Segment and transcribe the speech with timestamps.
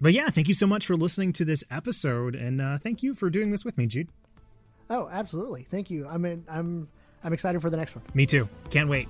[0.00, 3.14] but yeah, thank you so much for listening to this episode, and uh, thank you
[3.14, 4.08] for doing this with me, Jude.
[4.88, 5.66] Oh, absolutely.
[5.70, 6.06] Thank you.
[6.08, 6.88] I'm in, I'm
[7.22, 8.04] I'm excited for the next one.
[8.14, 8.48] Me too.
[8.70, 9.08] Can't wait.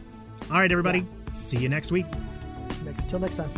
[0.51, 1.01] All right, everybody.
[1.01, 1.33] Yeah.
[1.33, 2.07] See you next week.
[2.85, 3.51] Next, till next time.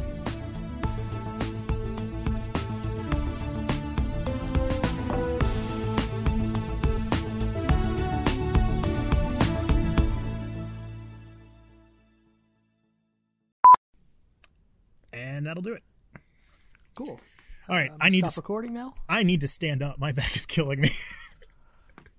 [15.12, 15.82] And that'll do it.
[16.94, 17.20] Cool.
[17.68, 18.94] All right, uh, I need to stop recording now.
[19.08, 19.98] I need to stand up.
[19.98, 20.90] My back is killing me.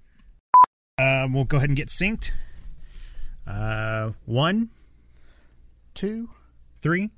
[0.97, 2.31] um, we'll go ahead and get synced.
[3.45, 4.70] Uh, one,
[5.94, 6.30] two,
[6.81, 7.11] three,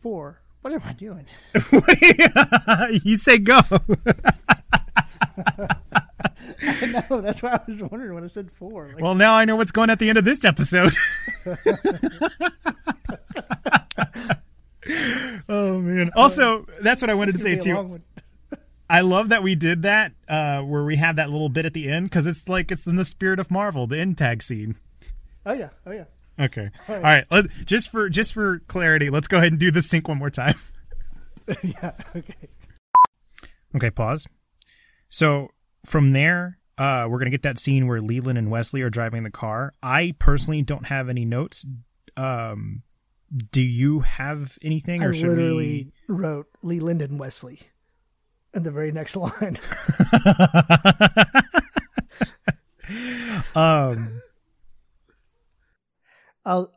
[0.00, 0.40] four.
[0.60, 1.26] What am I doing?
[3.04, 3.60] you say go.
[6.64, 7.20] I know.
[7.20, 8.92] That's why I was wondering when I said four.
[8.94, 10.92] Like, well, now I know what's going at the end of this episode.
[15.48, 16.10] Oh man!
[16.16, 18.00] Also, that's what I wanted to say too.
[18.90, 21.88] I love that we did that, uh, where we have that little bit at the
[21.88, 24.76] end because it's like it's in the spirit of Marvel, the end tag scene.
[25.46, 26.04] Oh yeah, oh yeah.
[26.38, 26.96] Okay, all right.
[26.96, 27.24] All right.
[27.30, 30.30] Let, just for just for clarity, let's go ahead and do the sync one more
[30.30, 30.56] time.
[31.62, 31.92] yeah.
[32.14, 32.34] Okay.
[33.74, 33.90] Okay.
[33.90, 34.26] Pause.
[35.08, 35.48] So
[35.84, 39.30] from there, uh, we're gonna get that scene where Leland and Wesley are driving the
[39.30, 39.72] car.
[39.82, 41.66] I personally don't have any notes.
[42.16, 42.82] Um,
[43.50, 45.02] do you have anything?
[45.02, 46.14] I or literally we...
[46.14, 47.60] wrote Leland and Wesley
[48.54, 49.58] in the very next line.
[53.54, 54.22] um,
[56.44, 56.72] I'll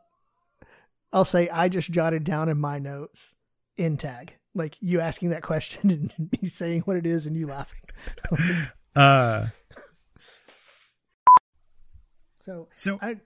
[1.12, 3.34] I'll say I just jotted down in my notes
[3.76, 7.46] in tag like you asking that question and me saying what it is and you
[7.46, 7.80] laughing.
[8.96, 9.46] uh.
[12.42, 13.16] So so I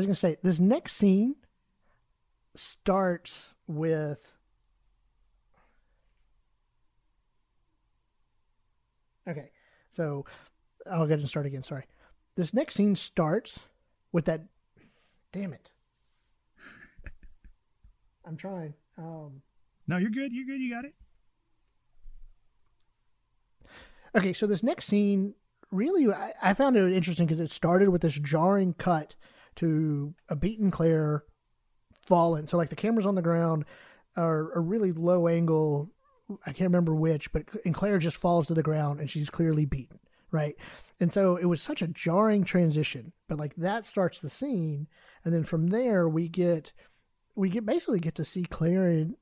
[0.00, 1.36] was going to say this next scene
[2.54, 4.32] starts with
[9.28, 9.50] Okay.
[9.90, 10.24] So
[10.90, 11.84] I'll get and start again, sorry.
[12.36, 13.60] This next scene starts
[14.12, 14.42] with that
[15.32, 15.70] damn it.
[18.24, 18.74] I'm trying.
[18.98, 19.42] Um
[19.86, 20.32] No, you're good.
[20.32, 20.60] You're good.
[20.60, 20.94] You got it.
[24.16, 25.34] Okay, so this next scene
[25.70, 29.14] really I, I found it interesting because it started with this jarring cut
[29.60, 31.24] to a beaten Claire
[32.06, 32.46] fallen.
[32.46, 33.64] So like the camera's on the ground,
[34.16, 35.90] are a really low angle.
[36.46, 39.66] I can't remember which, but and Claire just falls to the ground and she's clearly
[39.66, 39.98] beaten,
[40.30, 40.56] right?
[40.98, 43.12] And so it was such a jarring transition.
[43.28, 44.88] But like that starts the scene,
[45.24, 46.72] and then from there we get
[47.34, 49.16] we get basically get to see Claire and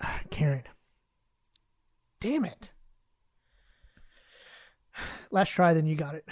[0.00, 0.64] uh, Karen.
[2.20, 2.72] Damn it.
[5.30, 6.26] Last try, then you got it.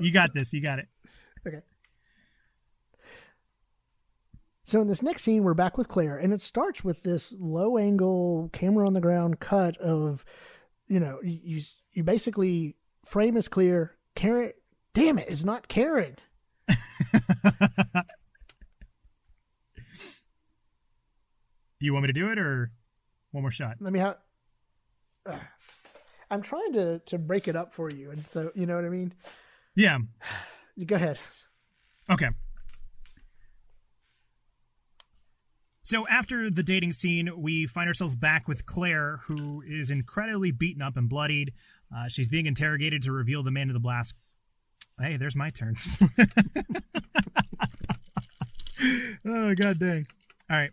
[0.00, 0.52] you got this.
[0.52, 0.88] You got it.
[1.46, 1.62] Okay.
[4.68, 7.78] So in this next scene, we're back with Claire, and it starts with this low
[7.78, 10.26] angle camera on the ground cut of,
[10.88, 11.62] you know, you
[11.94, 13.96] you basically frame is clear.
[14.14, 14.52] Karen,
[14.92, 16.16] damn it, it's not Karen.
[21.80, 22.70] you want me to do it or
[23.30, 23.78] one more shot?
[23.80, 24.18] Let me have.
[25.24, 25.38] Uh,
[26.30, 28.90] I'm trying to to break it up for you, and so you know what I
[28.90, 29.14] mean.
[29.74, 29.96] Yeah.
[30.84, 31.18] Go ahead.
[32.10, 32.28] Okay.
[35.88, 40.82] So after the dating scene, we find ourselves back with Claire, who is incredibly beaten
[40.82, 41.54] up and bloodied.
[41.90, 44.12] Uh, she's being interrogated to reveal the man of the blast.
[45.00, 45.76] Hey, there's my turn.
[49.24, 50.06] oh god dang!
[50.50, 50.72] All right.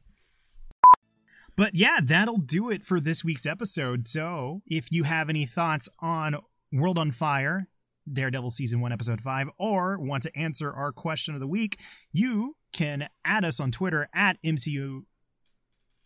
[1.56, 4.06] But yeah, that'll do it for this week's episode.
[4.06, 6.36] So if you have any thoughts on
[6.74, 7.70] World on Fire,
[8.12, 11.80] Daredevil Season 1, Episode 5, or want to answer our question of the week,
[12.12, 15.04] you can add us on Twitter at MCU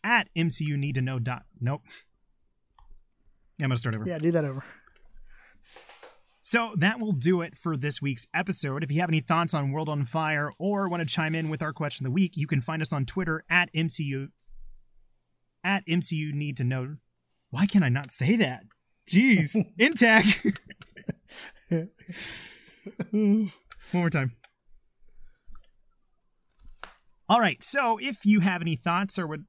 [0.04, 1.82] at MCU need to know dot nope.
[3.58, 4.06] Yeah, I'm gonna start over.
[4.06, 4.64] Yeah, do that over.
[6.42, 8.84] So that will do it for this week's episode.
[8.84, 11.62] If you have any thoughts on World on Fire or want to chime in with
[11.62, 14.30] our question of the week, you can find us on Twitter at MCU
[15.64, 16.98] at MCU need to know.
[17.50, 18.64] Why can I not say that?
[19.10, 19.56] Jeez.
[19.78, 20.46] Intact.
[23.12, 23.52] One
[23.92, 24.34] more time.
[27.30, 27.64] All right.
[27.64, 29.46] So if you have any thoughts or would.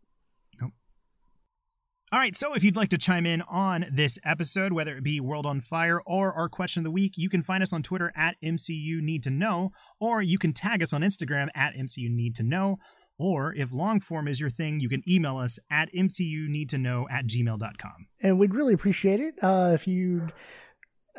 [2.13, 2.37] All right.
[2.37, 5.61] So if you'd like to chime in on this episode, whether it be World on
[5.61, 9.01] Fire or our question of the week, you can find us on Twitter at MCU
[9.01, 12.79] Need to Know, or you can tag us on Instagram at MCU Need to Know.
[13.17, 18.07] Or if long form is your thing, you can email us at mcuneedtoknow at gmail.com.
[18.23, 20.33] And we'd really appreciate it uh, if you'd.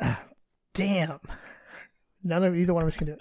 [0.00, 0.16] Uh,
[0.74, 1.20] damn.
[2.22, 3.20] None of either one of us can do it.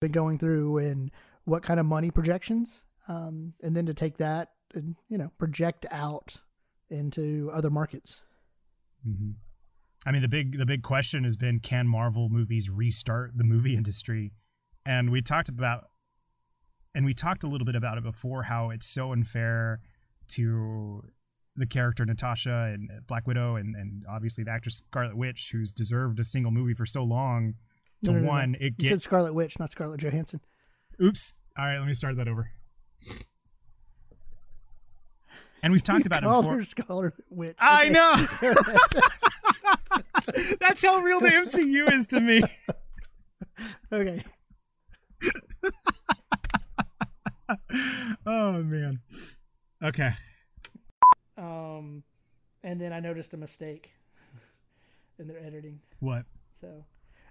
[0.00, 1.10] Been going through and
[1.48, 5.86] what kind of money projections um, and then to take that and you know project
[5.90, 6.36] out
[6.90, 8.22] into other markets.
[9.06, 9.30] Mm-hmm.
[10.06, 13.74] I mean, the big the big question has been can Marvel movies restart the movie
[13.76, 14.32] industry?
[14.86, 15.84] And we talked about,
[16.94, 19.80] and we talked a little bit about it before, how it's so unfair
[20.28, 21.02] to
[21.56, 26.20] the character Natasha and Black Widow, and, and obviously the actress Scarlet Witch, who's deserved
[26.20, 27.54] a single movie for so long.
[28.04, 29.02] To No, no, no, one, it You said.
[29.02, 30.40] Scarlet Witch, not Scarlett Johansson.
[31.02, 31.34] Oops.
[31.56, 32.50] All right, let me start that over.
[35.62, 36.56] And we've talked about it before.
[36.56, 37.56] her Scarlet Witch.
[37.58, 37.92] I Okay.
[37.92, 38.26] know.
[40.60, 42.42] That's how real the MCU is to me.
[43.92, 44.22] Okay.
[48.26, 49.00] Oh man.
[49.82, 50.12] Okay.
[51.38, 52.02] Um,
[52.62, 53.90] and then I noticed a mistake
[55.18, 55.80] in their editing.
[56.00, 56.24] What?
[56.60, 56.84] So,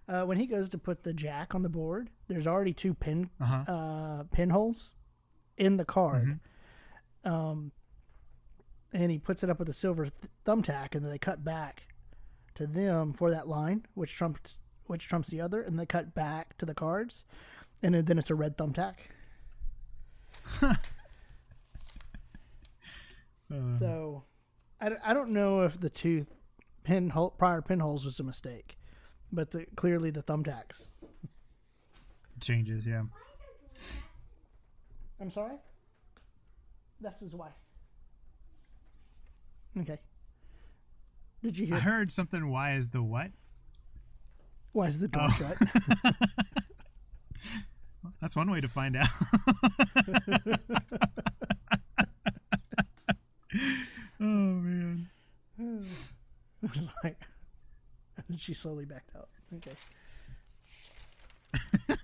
[0.07, 3.30] uh, when he goes to put the jack on the board, there's already two pin
[3.42, 3.71] Uh huh.
[3.71, 4.94] uh, pinholes
[5.57, 6.39] in the card.
[7.24, 7.71] Um,
[8.94, 10.13] and he puts it up with a silver th-
[10.45, 11.83] thumbtack, and then they cut back
[12.56, 16.57] to them for that line, which trumps which trumps the other, and they cut back
[16.57, 17.25] to the cards,
[17.83, 18.95] and then it's a red thumbtack.
[23.51, 24.24] Uh, So,
[24.80, 26.25] I don't know if the two
[26.83, 28.76] pinhole prior pinholes was a mistake,
[29.31, 30.88] but the, clearly the thumbtacks.
[32.41, 33.03] changes, yeah.
[35.19, 35.56] I'm sorry.
[37.01, 37.51] That's his wife.
[39.79, 40.00] Okay.
[41.44, 41.79] Did you I hear?
[41.79, 42.50] heard something.
[42.50, 43.31] Why is the what?
[44.71, 45.30] Why is the door Oh.
[45.38, 45.57] shut?
[48.21, 49.07] That's one way to find out.
[54.19, 55.09] oh man.
[57.03, 57.19] like,
[58.27, 59.29] and she slowly backed out.
[59.56, 59.71] Okay.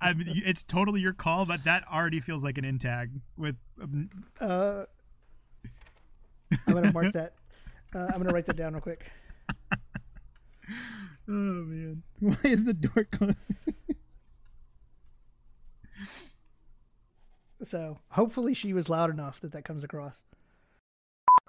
[0.00, 3.56] I mean, it's totally your call, but that already feels like an in tag with.
[3.80, 4.10] Um,
[4.40, 4.84] Uh,
[6.66, 7.34] I'm gonna mark that.
[7.94, 9.10] Uh, I'm gonna write that down real quick.
[10.70, 10.72] oh
[11.26, 12.02] man.
[12.20, 13.36] Why is the door closed?
[17.64, 20.22] So hopefully she was loud enough that that comes across.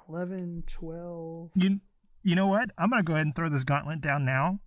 [0.08, 1.52] 11, 12.
[1.56, 1.80] You
[2.24, 2.70] you know what?
[2.78, 4.60] I'm gonna go ahead and throw this gauntlet down now.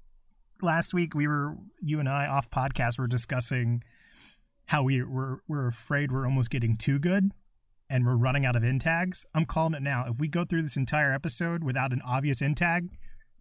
[0.61, 3.83] Last week we were you and I off podcast we were discussing
[4.67, 7.31] how we were we're afraid we're almost getting too good
[7.91, 9.27] and we're running out of in tags.
[9.35, 10.07] I'm calling it now.
[10.09, 12.89] If we go through this entire episode without an obvious in tag,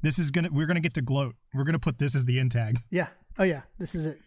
[0.01, 1.35] this is gonna we're gonna get to gloat.
[1.53, 2.79] We're gonna put this as the in tag.
[2.89, 3.07] Yeah.
[3.39, 3.61] Oh yeah.
[3.79, 4.19] This is it.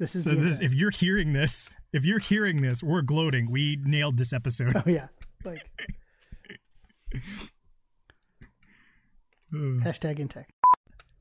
[0.00, 3.48] This is So this, if you're hearing this, if you're hearing this, we're gloating.
[3.50, 4.74] We nailed this episode.
[4.74, 5.06] Oh yeah.
[5.44, 5.62] Like
[9.54, 10.44] hashtag intech.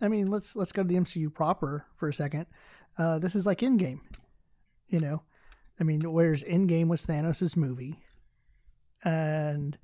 [0.02, 2.46] I mean, let's let's go to the MCU proper for a second.
[2.98, 4.00] Uh, this is like Endgame,
[4.88, 5.24] you know.
[5.80, 8.00] I mean, whereas Endgame was Thanos' movie,
[9.04, 9.78] and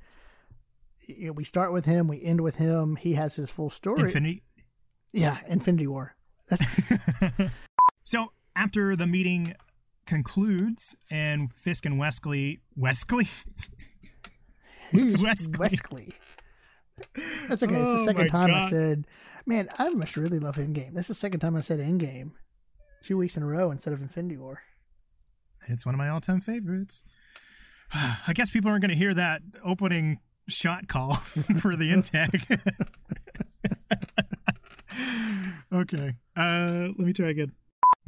[1.08, 2.96] you know, we start with him, we end with him.
[2.96, 4.02] He has his full story.
[4.02, 4.44] Infinity.
[5.14, 6.16] yeah, Infinity War.
[6.48, 6.82] That's
[8.04, 9.56] So after the meeting
[10.06, 13.28] concludes and Fisk and Wesley Wesley
[14.92, 15.54] Who's Wesley?
[15.60, 16.14] Wesley?
[17.48, 17.76] That's okay.
[17.76, 19.08] It's Oh the second my time I said,
[19.46, 22.32] "Man, I must really love Endgame." This is the second time I said Endgame,
[23.04, 24.62] two weeks in a row instead of Infinity War.
[25.68, 27.04] It's one of my all-time favorites.
[27.94, 31.14] I guess people aren't going to hear that opening shot call
[31.60, 32.48] for the intake.
[35.74, 36.14] okay.
[36.36, 37.52] Uh, let me try again.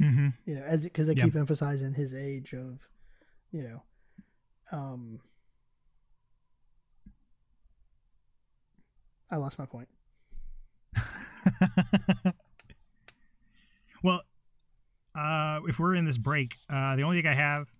[0.00, 0.28] Mm-hmm.
[0.46, 1.24] You know, as because I Yeah.
[1.24, 2.80] keep emphasizing his age of,
[3.50, 3.82] you know,
[4.72, 5.20] um.
[9.32, 9.88] I lost my point.
[14.02, 14.20] well,
[15.14, 17.72] uh, if we're in this break, uh, the only thing I have,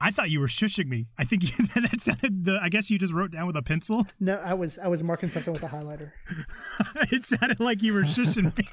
[0.00, 1.06] I thought you were shushing me.
[1.16, 2.46] I think you, that sounded.
[2.46, 4.08] The, I guess you just wrote down with a pencil.
[4.18, 6.10] No, I was I was marking something with a highlighter.
[7.12, 8.68] it sounded like you were shushing me.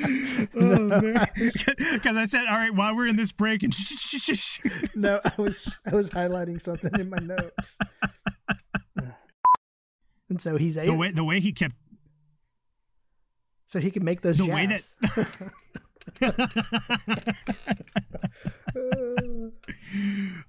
[0.54, 1.26] oh man!
[1.92, 3.74] Because I said, "All right, while we're in this break," and.
[4.94, 7.78] No, I was I was highlighting something in my notes.
[10.28, 11.74] And so he's the way the way he kept
[13.66, 14.54] so he can make those the jabs.
[14.54, 15.52] way that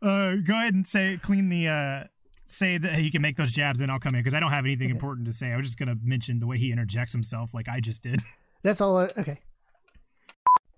[0.01, 2.03] uh, go ahead and say clean the uh,
[2.46, 4.65] say that he can make those jabs, then I'll come in because I don't have
[4.65, 5.51] anything important to say.
[5.51, 8.22] I was just gonna mention the way he interjects himself, like I just did.
[8.63, 8.98] That's all.
[8.98, 9.39] I, okay.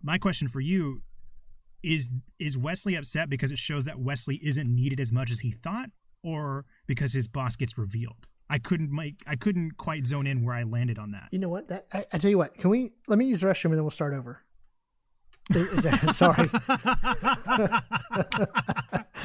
[0.02, 1.02] My question for you
[1.82, 2.10] is:
[2.40, 5.90] Is Wesley upset because it shows that Wesley isn't needed as much as he thought,
[6.24, 8.28] or because his boss gets revealed?
[8.50, 11.30] I couldn't make I couldn't quite zone in where I landed on that.
[11.32, 11.70] You know what?
[11.70, 12.58] That I, I tell you what.
[12.58, 14.44] Can we let me use the restroom and then we'll start over.
[15.50, 16.48] Is, that, sorry.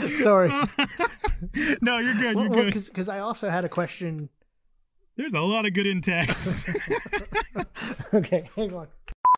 [0.22, 0.50] sorry.
[1.80, 2.36] no, you're good.
[2.36, 2.74] You're good.
[2.74, 4.28] Because I also had a question.
[5.18, 6.68] There's a lot of good in text.
[8.14, 8.86] okay, hang on.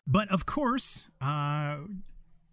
[0.07, 1.77] But of course, uh,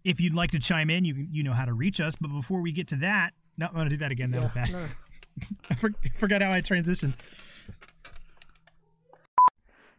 [0.03, 2.15] if you'd like to chime in, you you know how to reach us.
[2.19, 4.31] But before we get to that, no, I'm gonna do that again.
[4.31, 4.71] That was bad.
[4.71, 4.85] no.
[5.69, 7.13] I for, forgot how I transitioned.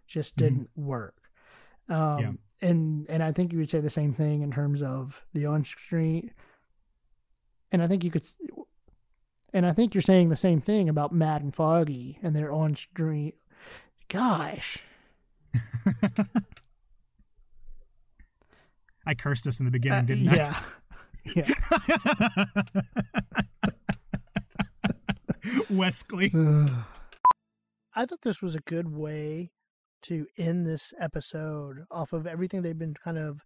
[0.07, 1.15] just didn't work.
[1.89, 2.33] Um, Yeah.
[2.69, 5.65] And and I think you would say the same thing in terms of the on
[5.65, 6.33] street.
[7.73, 8.37] And I think you could, s-
[9.53, 12.75] and I think you're saying the same thing about Matt and Foggy and their on
[12.77, 13.35] street.
[14.09, 14.79] Gosh,
[19.07, 20.37] I cursed us in the beginning, Uh, didn't I?
[20.37, 20.61] yeah,
[21.37, 21.49] yeah.
[25.71, 26.33] Wesley.
[27.95, 29.51] I thought this was a good way
[30.03, 33.41] to end this episode off of everything they've been kind of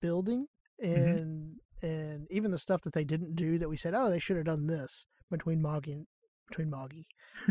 [0.00, 0.46] building
[0.78, 4.36] and and even the stuff that they didn't do that we said, oh, they should
[4.36, 6.06] have done this between Moggy and
[6.48, 7.06] between Moggy.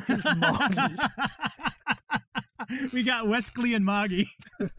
[0.38, 0.96] Moggy?
[2.94, 4.30] we got Wesley and Moggy.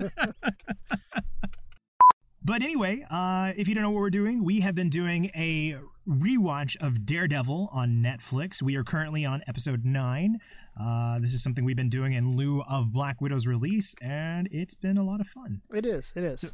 [2.42, 5.76] but anyway, uh, if you don't know what we're doing, we have been doing a
[6.08, 8.60] rewatch of Daredevil on Netflix.
[8.62, 10.38] We are currently on episode nine.
[10.80, 14.74] Uh, this is something we've been doing in lieu of Black Widow's release, and it's
[14.74, 15.62] been a lot of fun.
[15.74, 16.12] It is.
[16.16, 16.40] It is.
[16.40, 16.48] So-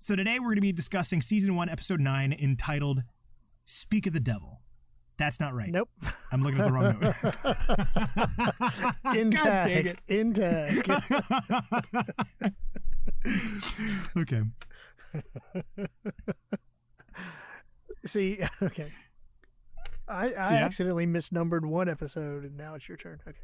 [0.00, 3.02] So today we're going to be discussing season one, episode nine, entitled
[3.64, 4.60] "Speak of the Devil."
[5.18, 5.70] That's not right.
[5.70, 5.88] nope.
[6.30, 6.98] I'm looking at the wrong
[9.04, 9.16] note.
[9.16, 9.98] In God dang it.
[10.06, 10.88] In tag.
[14.16, 14.42] okay.
[18.06, 18.86] See, okay.
[20.06, 20.64] I, I Yeah?
[20.64, 23.20] accidentally misnumbered one episode, and now it's your turn.
[23.26, 23.36] Okay.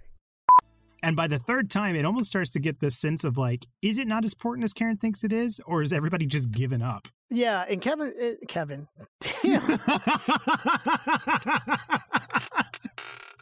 [1.05, 3.99] And by the third time, it almost starts to get this sense of like, is
[3.99, 7.09] it not as important as Karen thinks it is, or is everybody just given up?
[7.29, 8.89] Yeah, and Kevin, uh, Kevin,
[9.43, 9.61] damn,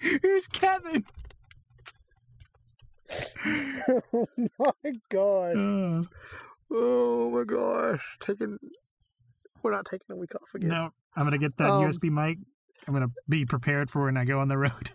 [0.23, 1.05] Who's Kevin?
[4.13, 4.27] oh
[4.59, 6.03] my god, Uh,
[6.73, 8.59] oh my gosh, taking,
[9.63, 10.71] we're not taking a week off again.
[10.71, 12.39] no, I'm gonna get that Um, USB mic.
[12.89, 14.91] I'm gonna be prepared for when I go on the road.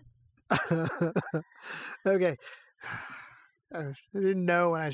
[2.05, 2.37] okay,
[3.73, 4.91] I didn't know when I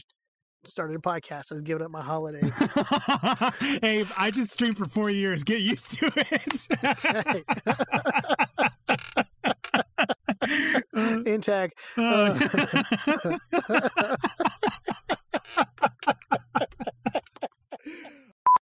[0.68, 1.52] started a podcast.
[1.52, 2.52] I was giving up my holidays.
[3.82, 5.44] hey, I just streamed for four years.
[5.44, 6.68] Get used to it.
[11.28, 11.72] In tag.
[11.98, 13.38] Uh,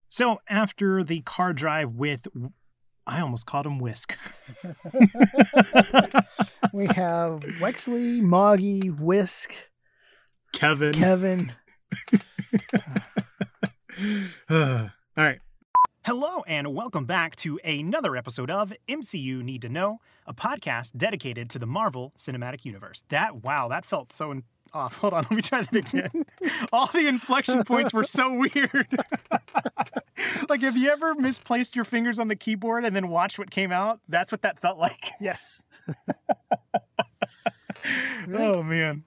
[0.08, 2.28] so after the car drive with,
[3.12, 4.18] I almost called him Whisk.
[6.74, 9.54] We have Wexley, Moggy, Whisk,
[10.54, 10.94] Kevin.
[10.94, 11.52] Kevin.
[14.50, 15.40] All right.
[16.06, 21.50] Hello, and welcome back to another episode of MCU Need to Know, a podcast dedicated
[21.50, 23.04] to the Marvel Cinematic Universe.
[23.10, 24.98] That, wow, that felt so in- off.
[24.98, 26.26] Hold on, let me try that again.
[26.74, 28.88] All the inflection points were so weird.
[30.50, 33.72] like, have you ever misplaced your fingers on the keyboard and then watched what came
[33.72, 34.00] out?
[34.08, 35.12] That's what that felt like.
[35.20, 35.64] Yes.
[38.34, 39.04] Oh man.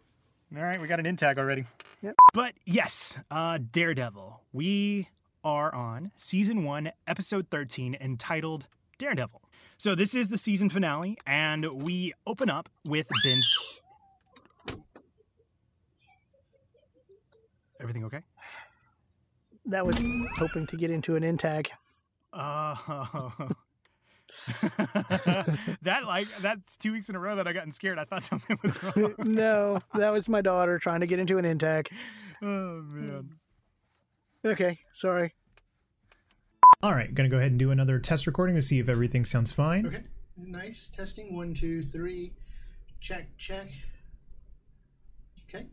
[0.56, 1.64] All right, we got an in tag already.
[2.02, 2.14] Yep.
[2.32, 4.40] But yes, uh Daredevil.
[4.52, 5.08] We
[5.44, 8.66] are on season 1, episode 13 entitled
[8.98, 9.42] Daredevil.
[9.76, 13.54] So this is the season finale and we open up with Ben's
[17.84, 18.20] Everything okay?
[19.66, 19.96] That was
[20.36, 21.70] hoping to get into an in tag.
[22.32, 23.34] Oh.
[25.82, 27.98] that like that's two weeks in a row that I gotten scared.
[27.98, 29.14] I thought something was wrong.
[29.18, 31.90] no, that was my daughter trying to get into an in tag.
[32.42, 33.36] Oh man.
[34.44, 35.34] Okay, sorry.
[36.82, 39.52] All right, gonna go ahead and do another test recording to see if everything sounds
[39.52, 39.86] fine.
[39.86, 40.04] Okay.
[40.36, 40.90] Nice.
[40.90, 42.32] Testing one, two, three.
[43.00, 43.68] Check, check.
[45.48, 45.66] Okay.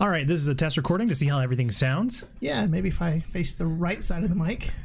[0.00, 2.24] All right, this is a test recording to see how everything sounds.
[2.40, 4.70] Yeah, maybe if I face the right side of the mic.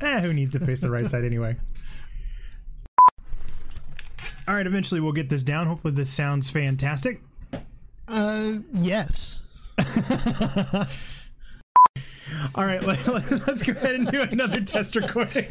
[0.00, 1.56] Eh, who needs to face the right side anyway?
[4.46, 5.66] All right, eventually we'll get this down.
[5.68, 7.22] Hopefully, this sounds fantastic.
[8.08, 9.40] Uh, yes.
[12.54, 15.46] All right, let, us go ahead and do another test recording.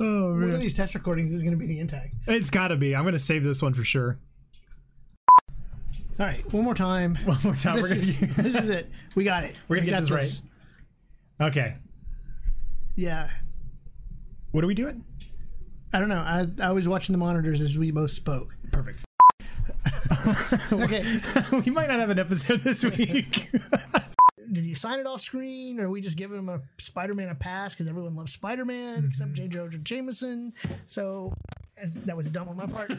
[0.00, 2.10] oh One of these test recordings is going to be the in tag.
[2.26, 2.96] it's got to be.
[2.96, 4.18] I'm gonna save this one for sure.
[6.22, 7.16] All right, one more time.
[7.24, 7.74] One more time.
[7.74, 8.88] This is, gonna, this is it.
[9.16, 9.56] We got it.
[9.66, 10.40] We're gonna We get got this
[11.40, 11.48] right.
[11.48, 11.74] okay.
[12.94, 13.28] Yeah.
[14.52, 15.04] What are we doing?
[15.92, 16.20] I don't know.
[16.20, 18.54] I, I was watching the monitors as we both spoke.
[18.70, 19.00] Perfect.
[20.72, 21.02] Okay.
[21.52, 23.50] we might not have an episode this week.
[24.52, 27.34] did he sign it off screen, or are we just giving him a Spider-Man a
[27.34, 29.08] pass because everyone loves Spider-Man mm-hmm.
[29.08, 29.48] except J.
[29.48, 30.52] Jonah Jameson?
[30.86, 31.32] So
[31.78, 32.90] as, that was dumb on my part.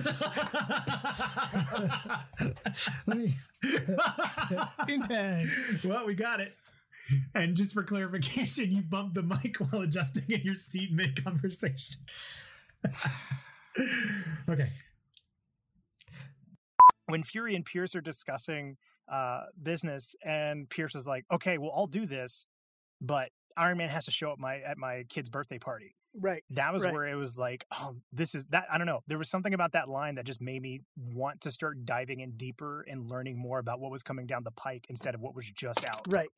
[3.08, 3.36] Let me
[4.94, 5.48] in tag.
[5.84, 6.54] well, we got it.
[7.36, 12.00] And just for clarification, you bumped the mic while adjusting in your seat mid conversation.
[14.50, 14.70] okay.
[17.06, 18.78] when Fury and Pierce are discussing
[19.12, 22.48] uh, business, and Pierce is like, "Okay, well, I'll do this,
[23.02, 26.44] but Iron Man has to show up my at my kid's birthday party." Right.
[26.52, 26.94] That was Right.
[26.94, 29.02] where it was like, "Oh, this is that." I don't know.
[29.08, 32.38] There was something about that line that just made me want to start diving in
[32.38, 35.50] deeper and learning more about what was coming down the pike instead of what was
[35.52, 36.02] just out.
[36.08, 36.30] Right.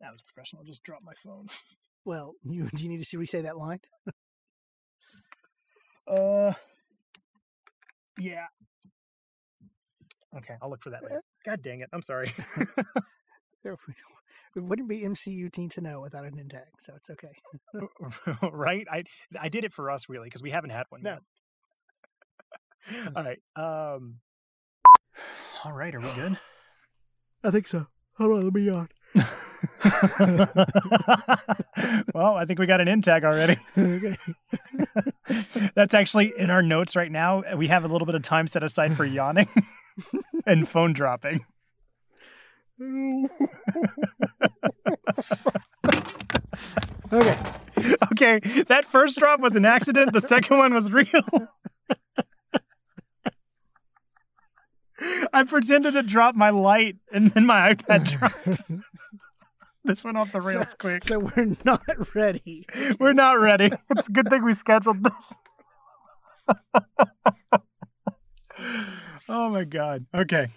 [0.00, 0.62] That was professional.
[0.64, 1.46] Just dropped my phone.
[2.04, 3.80] Well, you do you need to see re-say that line?
[6.06, 6.52] Uh,
[8.18, 8.46] yeah.
[10.36, 11.22] Okay, I'll look for that later.
[11.44, 11.88] God dang it!
[11.92, 12.32] I'm sorry.
[13.62, 13.76] There,
[14.56, 17.28] it wouldn't be MCU teen to know without an in tag, so it's okay.
[18.52, 18.86] right?
[18.90, 19.04] I
[19.38, 21.18] I did it for us really because we haven't had one No.
[22.90, 23.12] yet.
[23.16, 23.38] All right.
[23.54, 24.14] Um.
[25.66, 25.94] All right.
[25.94, 26.38] Are we good?
[27.44, 27.86] I think so.
[28.16, 28.88] Hold on, let me yawn.
[32.14, 33.58] well, I think we got an in tag already.
[33.76, 34.16] okay.
[35.74, 37.42] That's actually in our notes right now.
[37.56, 39.48] We have a little bit of time set aside for yawning
[40.46, 41.44] and phone dropping.
[47.12, 47.36] Okay.
[48.12, 50.12] Okay, that first drop was an accident.
[50.12, 51.06] The second one was real.
[55.32, 58.62] I pretended to drop my light and then my iPad dropped.
[59.84, 61.04] this went off the rails quick.
[61.04, 62.66] So we're not ready.
[62.98, 63.70] We're not ready.
[63.90, 65.34] It's a good thing we scheduled this.
[69.30, 70.04] oh my god.
[70.14, 70.48] Okay.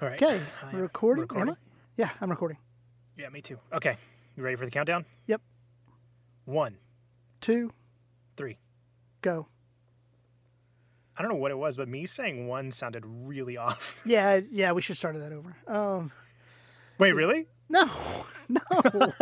[0.00, 0.22] All right.
[0.22, 0.40] Okay.
[0.62, 1.22] I We're am recording.
[1.22, 1.48] recording.
[1.48, 1.56] Am I?
[1.96, 2.58] Yeah, I'm recording.
[3.16, 3.58] Yeah, me too.
[3.72, 3.96] Okay.
[4.36, 5.04] You ready for the countdown?
[5.26, 5.40] Yep.
[6.44, 6.76] One,
[7.40, 7.72] Two,
[8.36, 8.58] three.
[9.22, 9.46] go.
[11.18, 13.98] I don't know what it was, but me saying one sounded really off.
[14.04, 15.56] Yeah, yeah, we should start that over.
[15.66, 16.12] Um,
[16.98, 17.46] Wait, really?
[17.68, 17.90] no,
[18.48, 18.60] no.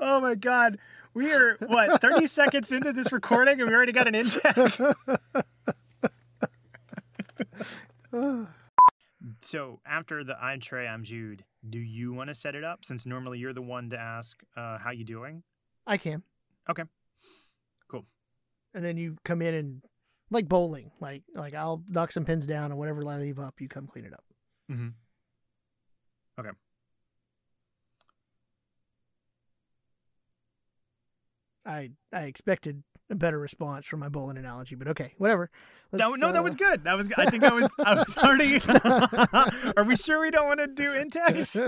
[0.00, 0.78] Oh my god.
[1.14, 4.56] We are what, 30 seconds into this recording and we already got an intake.
[9.42, 13.04] so after the I'm Trey, I'm Jude, do you want to set it up since
[13.04, 15.42] normally you're the one to ask uh, how you doing?
[15.86, 16.22] I can.
[16.70, 16.84] Okay.
[17.88, 18.06] Cool.
[18.74, 19.82] And then you come in and
[20.30, 23.68] like bowling, like like I'll knock some pins down and whatever I leave up, you
[23.68, 24.24] come clean it up.
[24.70, 24.88] Mm-hmm.
[26.40, 26.50] Okay.
[31.64, 35.50] I I expected a better response from my bowling analogy, but okay, whatever.
[35.92, 36.84] No, Let's, no, that uh, was good.
[36.84, 37.08] That was.
[37.16, 37.68] I think I was.
[37.78, 38.60] I was already.
[39.76, 41.58] Are we sure we don't want to do index?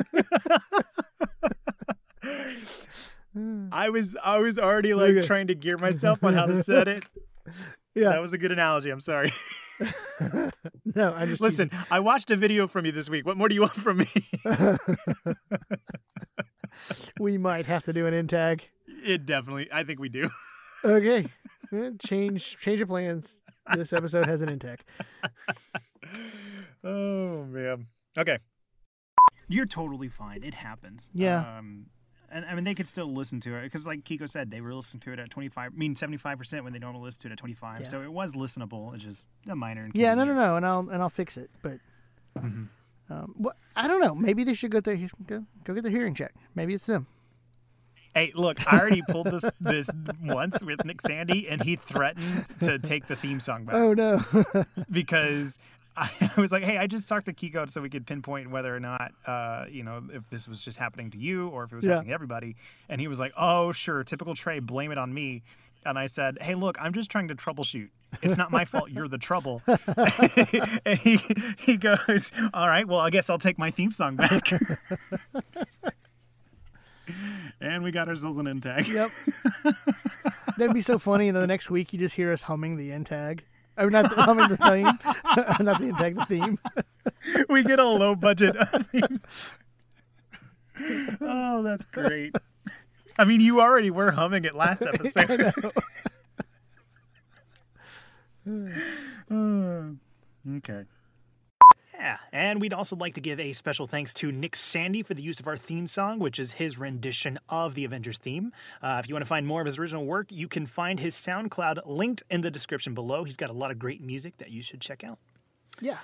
[3.72, 4.16] I was.
[4.22, 5.26] I was already like Okay.
[5.26, 7.04] trying to gear myself on how to set it.
[7.94, 8.10] Yeah.
[8.10, 8.90] That was a good analogy.
[8.90, 9.32] I'm sorry.
[10.94, 13.26] no, I just Listen, I watched a video from you this week.
[13.26, 14.06] What more do you want from me?
[17.20, 18.68] we might have to do an in tag.
[19.04, 19.68] It definitely.
[19.72, 20.28] I think we do.
[20.84, 21.26] Okay,
[22.04, 23.38] change change of plans.
[23.74, 24.80] This episode has an in tag.
[26.82, 27.86] Oh man.
[28.18, 28.38] Okay.
[29.48, 30.42] You're totally fine.
[30.42, 31.08] It happens.
[31.12, 31.58] Yeah.
[31.58, 31.86] Um,
[32.30, 34.74] and I mean, they could still listen to it because, like Kiko said, they were
[34.74, 35.72] listening to it at 25.
[35.72, 37.80] I mean, 75 percent when they normally listen to it at 25.
[37.80, 37.86] Yeah.
[37.86, 38.94] So it was listenable.
[38.94, 39.88] It's just a minor.
[39.94, 41.50] Yeah, no, no, no, and I'll and I'll fix it.
[41.62, 41.78] But
[42.36, 42.68] Mhm.
[43.10, 44.14] um, what I don't know.
[44.14, 46.34] Maybe they should go their go go get their hearing check.
[46.54, 47.06] Maybe it's them.
[48.14, 49.90] Hey, look, I already pulled this this
[50.22, 54.22] once with Nick Sandy, and he threatened to take the theme song back Oh no.
[54.90, 55.58] because
[55.96, 58.80] I, was like, "Hey, I just talked to Kiko so we could pinpoint whether or
[58.80, 61.84] not, uh, you know, if this was just happening to you or if it was
[61.84, 61.92] Yeah.
[61.92, 62.56] happening to everybody."
[62.88, 65.42] And he was like, "Oh, sure, typical Trey, blame it on me."
[65.86, 67.90] And I said, "Hey, look, I'm just trying to troubleshoot.
[68.22, 68.90] It's not my fault.
[68.90, 69.60] You're the trouble."
[70.86, 71.20] and he
[71.58, 74.50] he goes, "All right, well, I guess I'll take my theme song back."
[77.64, 78.86] And we got ourselves an in tag.
[78.86, 79.10] yep.
[80.58, 81.28] That'd be so funny.
[81.28, 83.44] And then the next week, you just hear us humming the in tag.
[83.76, 84.84] Or not the, humming the theme,
[85.64, 86.58] not the in tag, the theme.
[87.48, 88.56] we get a low budget
[88.92, 89.16] theme.
[91.20, 92.36] Oh, that's great.
[93.18, 95.54] I mean, you already were humming it last episode.
[98.44, 99.94] Hmm.
[100.56, 100.84] okay.
[102.04, 105.22] Yeah, and we'd also like to give a special thanks to Nick Sandy for the
[105.22, 108.52] use of our theme song, which is his rendition of the Avengers theme.
[108.82, 111.14] Uh, if you want to find more of his original work, you can find his
[111.14, 113.24] SoundCloud linked in the description below.
[113.24, 115.18] He's got a lot of great music that you should check out.
[115.80, 115.96] Yeah.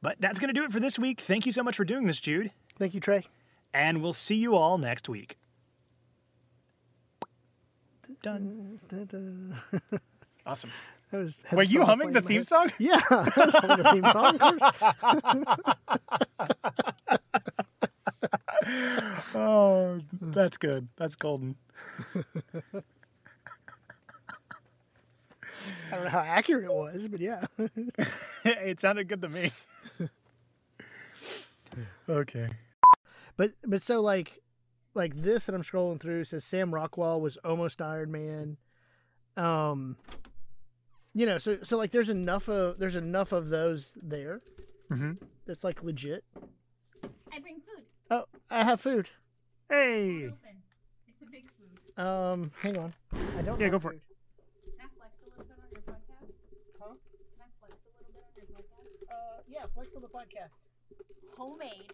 [0.00, 1.20] But that's going to do it for this week.
[1.20, 2.50] Thank you so much for doing this, Jude.
[2.78, 3.26] Thank you, Trey.
[3.74, 5.36] And we'll see you all next week.
[8.22, 8.80] Done.
[10.48, 10.70] Awesome.
[11.10, 12.72] That was Were you humming the theme song?
[12.78, 15.64] Yeah, I was humming the theme song.
[19.34, 20.88] Oh, that's good.
[20.96, 21.56] That's golden.
[22.14, 22.20] I
[25.90, 27.46] don't know how accurate it was, but yeah.
[28.44, 29.52] it sounded good to me.
[32.08, 32.48] okay.
[33.36, 34.42] But but so like
[34.94, 38.56] like this that I'm scrolling through says Sam Rockwell was almost Iron Man.
[39.36, 39.96] Um
[41.18, 44.40] you know, so so like there's enough of there's enough of those there
[44.90, 45.12] Mm-hmm.
[45.46, 46.24] that's like legit.
[47.34, 47.84] I bring food.
[48.10, 49.10] Oh, I have food.
[49.68, 50.26] Hey.
[50.28, 50.62] Open.
[51.06, 52.02] It's a big food.
[52.02, 52.94] Um, hang on.
[53.36, 54.00] I don't Yeah, go for food.
[54.64, 56.32] Can I flex a little bit on your podcast?
[56.80, 56.94] Huh?
[57.34, 59.12] Can I flex a little bit on your podcast?
[59.12, 60.54] Uh, yeah, flex on the podcast.
[61.36, 61.92] Homemade.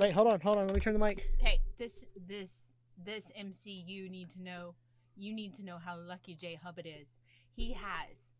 [0.00, 0.66] Wait, hold on, hold on.
[0.68, 1.22] Let me turn the mic.
[1.40, 2.68] Okay, this this
[3.04, 4.74] this MC you need to know.
[5.16, 7.18] You need to know how lucky Jay Hubbard is.
[7.54, 8.30] He has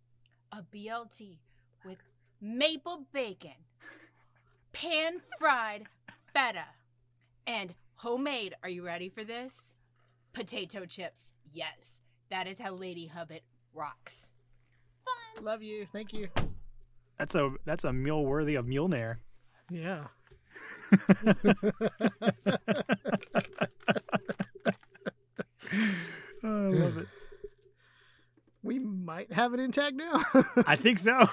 [0.52, 1.38] a BLT
[1.84, 1.98] with
[2.40, 3.52] maple bacon,
[4.72, 5.84] pan fried
[6.34, 6.66] feta,
[7.46, 8.54] and homemade.
[8.62, 9.72] Are you ready for this?
[10.32, 11.32] Potato chips.
[11.52, 13.40] Yes, that is how Lady Hubbard
[13.74, 14.28] rocks.
[15.04, 15.44] Fun.
[15.44, 15.86] Love you.
[15.92, 16.28] Thank you.
[17.18, 19.16] That's a that's a meal worthy of Mjolnir.
[19.70, 20.06] Yeah.
[26.44, 27.06] Oh, I love it.
[28.62, 30.22] We might have it intact now.
[30.66, 31.18] I think so.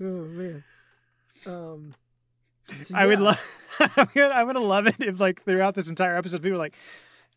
[0.00, 0.64] oh man.
[1.46, 1.94] Um
[2.82, 3.40] so I would love.
[3.80, 6.74] I'm gonna, I'm gonna love it if like throughout this entire episode, people are like,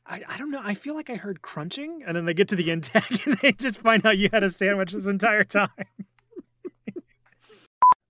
[0.06, 0.62] I, I don't know.
[0.64, 3.38] I feel like I heard crunching, and then they get to the end tag and
[3.38, 5.70] they just find out you had a sandwich this entire time.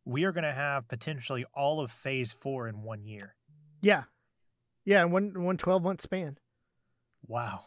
[0.05, 3.35] we are gonna have potentially all of Phase Four in one year.
[3.81, 4.03] Yeah.
[4.85, 6.37] Yeah, in one one 12 month span.
[7.27, 7.61] Wow,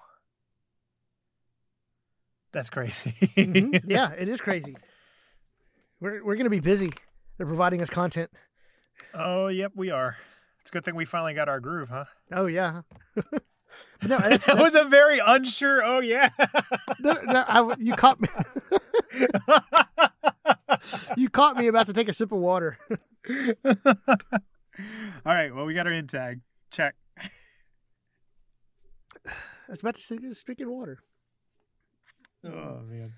[2.53, 3.13] that's crazy.
[3.37, 3.83] Mhm.
[3.87, 4.77] Yeah, it is crazy.
[6.01, 6.93] We're we're gonna be busy.
[7.39, 8.31] They're providing us content.
[9.15, 10.17] Oh, yep, we are.
[10.61, 12.05] It's a good thing we finally got our groove, huh?
[12.33, 12.83] Oh yeah.
[13.17, 13.39] no,
[14.19, 15.83] that's, that was a very unsure.
[15.85, 16.31] Oh yeah.
[16.99, 18.29] no, no, I, you caught me.
[21.17, 22.79] you caught me about to take a sip of water.
[23.65, 23.75] All
[25.25, 25.55] right.
[25.55, 26.41] Well, we got our in tag.
[26.71, 26.95] Check.
[29.27, 30.99] I was about to say, a drink of water.
[32.45, 33.15] Oh, oh man.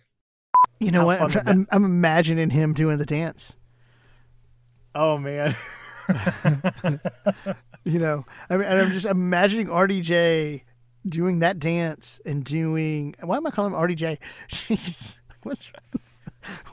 [0.81, 1.21] You know How what?
[1.21, 3.57] I'm, fun try- would that- I'm, I'm imagining him doing the dance.
[4.95, 5.55] Oh man.
[7.85, 10.61] You know, I mean, and I'm just imagining RDJ
[11.09, 13.15] doing that dance and doing.
[13.23, 14.19] Why am I calling him RDJ?
[14.51, 15.71] Jeez, what's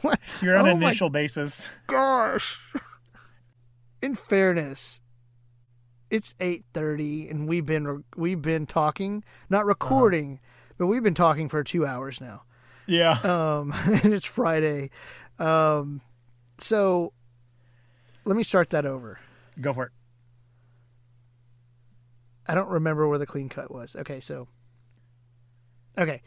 [0.01, 0.19] what?
[0.41, 1.69] You're on Oh an initial basis.
[1.87, 2.59] gosh.
[4.01, 4.99] In fairness,
[6.09, 10.39] it's eight thirty, and we've been we've been talking, not recording,
[10.77, 12.43] but we've been talking for two hours now.
[12.87, 13.11] Yeah.
[13.23, 14.89] Um, and it's Friday,
[15.39, 16.01] um,
[16.59, 17.13] so
[18.25, 19.19] let me start that over.
[19.59, 19.91] Go for it.
[22.47, 23.95] I don't remember where the clean cut was.
[23.95, 24.47] Okay, so
[25.97, 26.21] okay,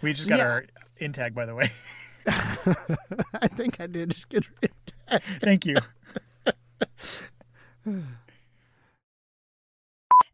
[0.00, 0.44] We just got Yeah.
[0.44, 0.64] our
[0.98, 1.70] in tag, by the way.
[2.26, 4.70] I think I did just get rid
[5.08, 5.78] of Thank you.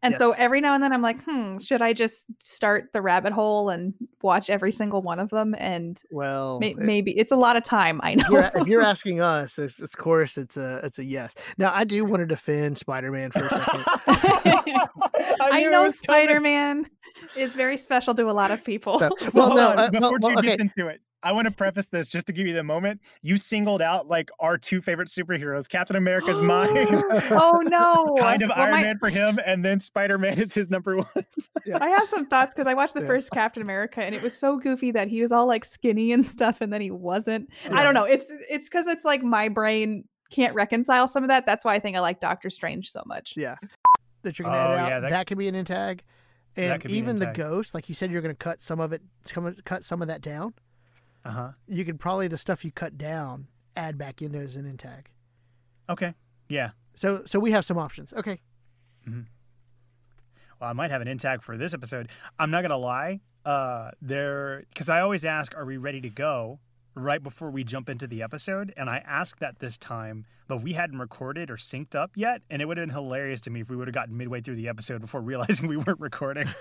[0.01, 3.33] And so every now and then I'm like, hmm, should I just start the rabbit
[3.33, 5.53] hole and watch every single one of them?
[5.57, 7.99] And Well, may- if- maybe it's a lot of time.
[8.01, 8.23] I know.
[8.27, 11.35] if you're, if you're asking us, it's, of course, it's a it's a yes.
[11.57, 13.83] Now, I do want to defend Spider-Man for a second.
[15.41, 15.87] I, knew it know.
[15.89, 16.85] Spider Man
[17.35, 18.99] is very special to a lot of people.
[18.99, 20.47] So- So well, hold no, uh, before well, well, Jude okay.
[20.57, 23.01] gets into it, I want to preface this just to give you the moment.
[23.21, 25.67] You singled out like our two favorite superheroes.
[25.67, 26.69] Captain America's mine,
[27.31, 28.15] oh no!
[28.21, 30.97] kind of Well, Iron my- Man for him, and then Spider Man is his number
[30.97, 31.07] one.
[31.81, 33.07] I have some thoughts because I watched the Yeah.
[33.07, 36.25] first Captain America and it was so goofy that he was all like skinny and
[36.25, 37.49] stuff, and then he wasn't.
[37.71, 38.05] I don't know.
[38.05, 41.45] It's it's because it's like my brain can't reconcile some of that.
[41.45, 43.33] That's why I think I like Doctor Strange so much.
[43.35, 43.55] Yeah,
[44.21, 44.89] that you're gonna Oh, edit out.
[44.89, 46.01] yeah, that, that- could be an in tag,
[46.55, 49.01] and could an even the ghost, like you said, you're gonna cut some of it,
[49.25, 50.53] some cut some of that down.
[51.25, 51.51] Uh huh.
[51.67, 55.09] You could probably the stuff you cut down add back into as an in tag.
[55.89, 56.13] Okay.
[56.47, 56.71] Yeah.
[56.95, 58.13] So so we have some options.
[58.13, 58.39] Okay.
[59.07, 62.09] Well, I might have an in tag for this episode.
[62.37, 63.21] I'm not gonna lie.
[63.45, 66.59] Uh, there because I always ask, "Are we ready to go?"
[66.95, 70.73] Right before we jump into the episode, and I asked that this time, but we
[70.73, 73.69] hadn't recorded or synced up yet, and it would have been hilarious to me if
[73.69, 76.49] we would have gotten midway through the episode before realizing we weren't recording.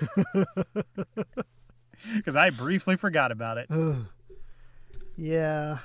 [2.14, 3.68] Because I briefly forgot about it.
[5.20, 5.78] Yeah.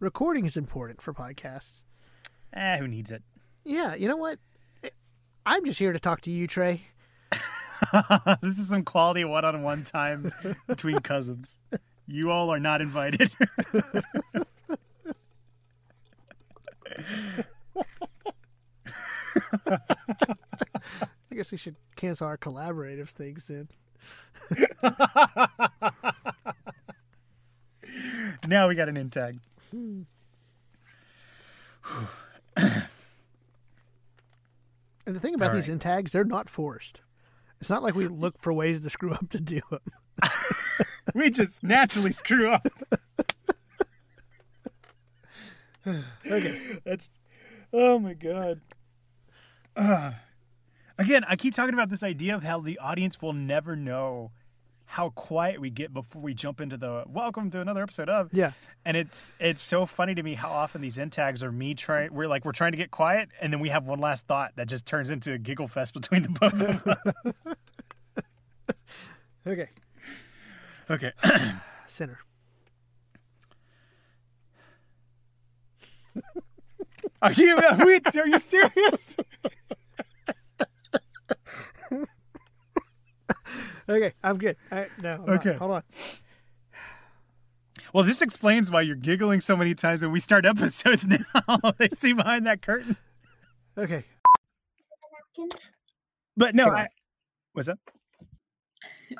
[0.00, 1.84] Recording is important for podcasts.
[2.52, 3.22] Eh, who needs it?
[3.64, 4.38] Yeah, you know what?
[5.44, 6.84] I'm just here to talk to you, Trey.
[8.40, 10.32] this is some quality one-on-one time
[10.66, 11.60] between cousins.
[12.06, 13.30] You all are not invited.
[19.66, 23.68] I guess we should cancel our collaborative things then.
[28.48, 29.38] Now we got an in tag.
[35.06, 35.72] And the thing about All these right.
[35.72, 37.00] in tags, they're not forced.
[37.62, 39.80] It's not like we look for ways to screw up to do them.
[41.14, 42.68] We just naturally screw up.
[46.26, 46.80] Okay.
[46.84, 47.08] That's
[47.72, 48.60] oh my god.
[49.74, 50.12] Uh,
[50.98, 54.32] again, I keep talking about this idea of how the audience will never know
[54.88, 58.30] how quiet we get before we jump into the welcome to another episode of.
[58.32, 58.52] Yeah.
[58.86, 62.12] And it's it's so funny to me how often these end tags are me trying
[62.12, 64.66] we're like we're trying to get quiet and then we have one last thought that
[64.66, 67.54] just turns into a giggle fest between the both of us.
[69.46, 69.68] Okay.
[70.90, 71.12] okay.
[71.86, 72.18] Center.
[77.22, 78.97] Are you are, we, are you serious?
[83.88, 84.56] Okay, I'm good.
[84.70, 85.46] I, no, I'm not.
[85.46, 85.54] Okay.
[85.54, 85.82] Hold on.
[87.94, 91.58] Well, this explains why you're giggling so many times when we start episodes now.
[91.78, 92.96] they see behind that curtain.
[93.76, 94.04] Okay.
[96.36, 96.88] But no, I,
[97.52, 97.78] what's up?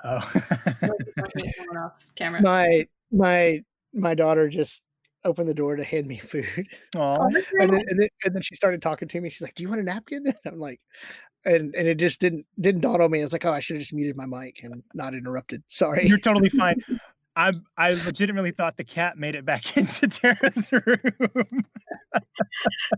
[0.05, 0.21] Oh,
[2.15, 2.43] camera.
[2.43, 3.63] My my
[3.95, 4.83] my daughter just
[5.25, 6.69] opened the door to hand me food.
[6.95, 7.17] Aw.
[7.19, 9.31] Oh, that's very and then, and then and then she started talking to me.
[9.31, 10.79] She's like, "Do you want a napkin?" And I'm like,
[11.45, 13.21] and and it just didn't didn't dawn on me.
[13.21, 16.07] I was like, "Oh, I should have just muted my mic and not interrupted." Sorry.
[16.07, 16.83] you're totally fine.
[17.37, 21.65] I I legitimately thought the cat made it back into Tara's room.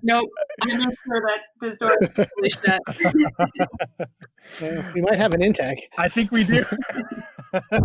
[0.03, 0.31] Nope.
[0.63, 2.81] I'm not sure that this door is fully shut.
[4.63, 5.91] Uh, we might have an intake.
[5.99, 6.65] I think we do.
[7.63, 7.81] uh,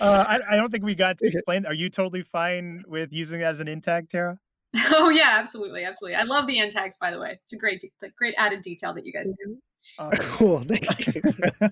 [0.00, 1.66] I, I don't think we got to explain.
[1.66, 4.38] Are you totally fine with using that as an intag, Tara?
[4.90, 6.16] oh yeah, absolutely, absolutely.
[6.16, 7.38] I love the end tags, by the way.
[7.42, 9.56] It's a great, de- great added detail that you guys do.
[9.98, 10.60] Uh, cool.
[10.60, 11.22] Thank you.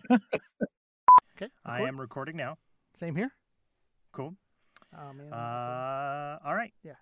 [1.37, 1.51] okay.
[1.65, 1.89] I record.
[1.89, 2.57] am recording now.
[2.99, 3.31] Same here.
[4.13, 4.35] Cool.
[4.97, 5.33] Oh man.
[5.33, 6.73] Uh, all right.
[6.83, 6.93] Yeah.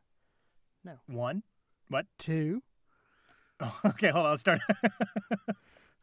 [0.84, 0.94] No.
[1.06, 1.42] One.
[1.88, 2.06] What?
[2.18, 2.62] Two.
[3.60, 4.30] Oh, okay, hold on.
[4.32, 4.60] Let's start.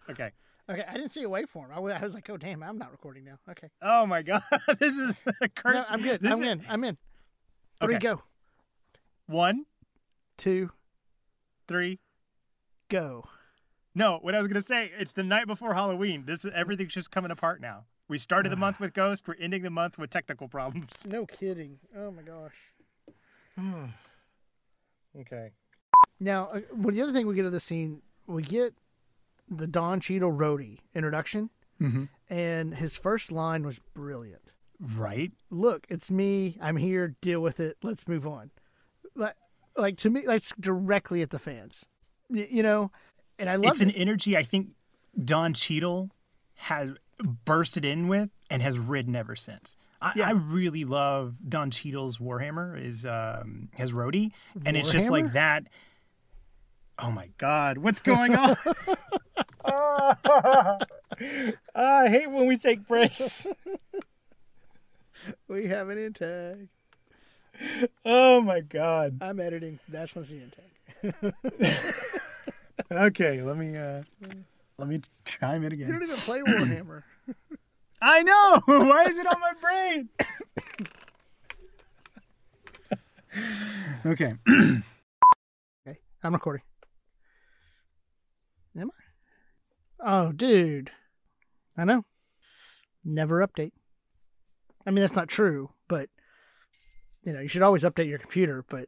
[0.10, 0.32] okay.
[0.70, 1.72] Okay, I didn't see a waveform.
[1.76, 3.68] I wa- I was like, "Oh damn, I'm not recording now." Okay.
[3.82, 4.42] Oh my god,
[4.80, 5.86] this is a No, curse.
[5.90, 6.22] I'm good.
[6.22, 6.64] This I'm is- in.
[6.70, 6.98] I'm in.
[7.82, 8.04] Three Okay.
[8.08, 8.24] go.
[9.26, 9.66] One,
[10.42, 10.72] Two
[11.68, 12.00] three.
[12.90, 13.26] go.
[13.94, 16.24] No, what I was gonna say, it's the night before Halloween.
[16.26, 17.86] This is everything's just coming apart now.
[18.08, 19.28] We started the month with Ghost.
[19.28, 21.06] We're ending the month with technical problems.
[21.08, 21.78] No kidding.
[21.96, 22.56] Oh my gosh.
[25.20, 25.52] Okay.
[26.20, 28.74] Now, uh, well, the other thing we get of the scene, we get
[29.50, 31.50] the Don Cheadle Rhodey introduction,
[31.82, 32.06] Mm-hmm.
[32.30, 34.52] and his first line was brilliant.
[34.80, 35.32] Right.
[35.50, 36.58] Look, it's me.
[36.62, 37.16] I'm here.
[37.22, 37.76] Deal with it.
[37.84, 38.52] Let's move on.
[39.16, 39.34] Like,
[39.78, 41.86] like to me, that's directly at the fans.
[42.30, 42.92] Y- You know,
[43.40, 44.70] and I love It's an energy I think
[45.24, 46.10] Don Cheadle
[46.56, 46.90] has
[47.46, 49.76] bursted in with and has ridden ever since.
[50.02, 50.28] I, Yeah.
[50.28, 54.32] I really love Don Cheadle's Warhammer, is um, his Rhodey,
[54.66, 55.64] and it's just like that.
[57.00, 58.56] Oh my God, what's going on?
[59.64, 60.78] Ah,
[61.76, 63.46] I hate when we take breaks.
[65.48, 66.70] We have an intake.
[68.06, 69.20] Oh my God.
[69.22, 69.80] I'm editing.
[69.88, 71.34] That's what's the intake.
[72.92, 74.04] Okay, let me uh,
[74.78, 75.88] let me chime in again.
[75.88, 77.04] You don't even play Warhammer.
[78.02, 78.62] I know.
[78.66, 80.10] Why is it on my brain?
[84.06, 84.32] okay.
[85.88, 86.62] Okay, I'm recording.
[88.80, 90.06] Am I?
[90.06, 90.92] Oh, dude.
[91.76, 92.06] I know.
[93.04, 93.72] Never update.
[94.86, 95.72] I mean, that's not true,
[97.24, 98.66] you know, you should always update your computer.
[98.68, 98.88] But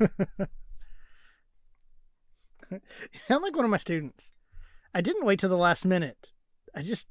[2.70, 2.80] you
[3.14, 4.30] sound like one of my students.
[4.94, 6.32] I didn't wait till the last minute.
[6.74, 7.08] I just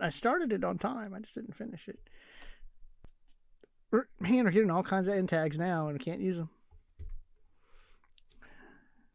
[0.00, 1.14] I started it on time.
[1.14, 1.98] I just didn't finish it.
[4.20, 6.48] Man, we're getting all kinds of end tags now, and we can't use them.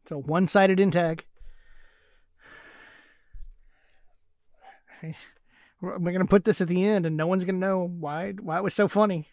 [0.02, 1.24] It's a one-sided in tag.
[5.80, 8.58] We're we're gonna put this at the end, and no one's gonna know why why
[8.58, 9.28] it was so funny.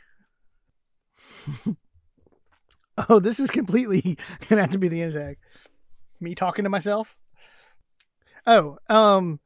[3.10, 4.18] oh, this is completely
[4.50, 5.38] gonna have to be the end.
[6.20, 7.16] Me talking to myself.
[8.48, 9.40] Oh, um,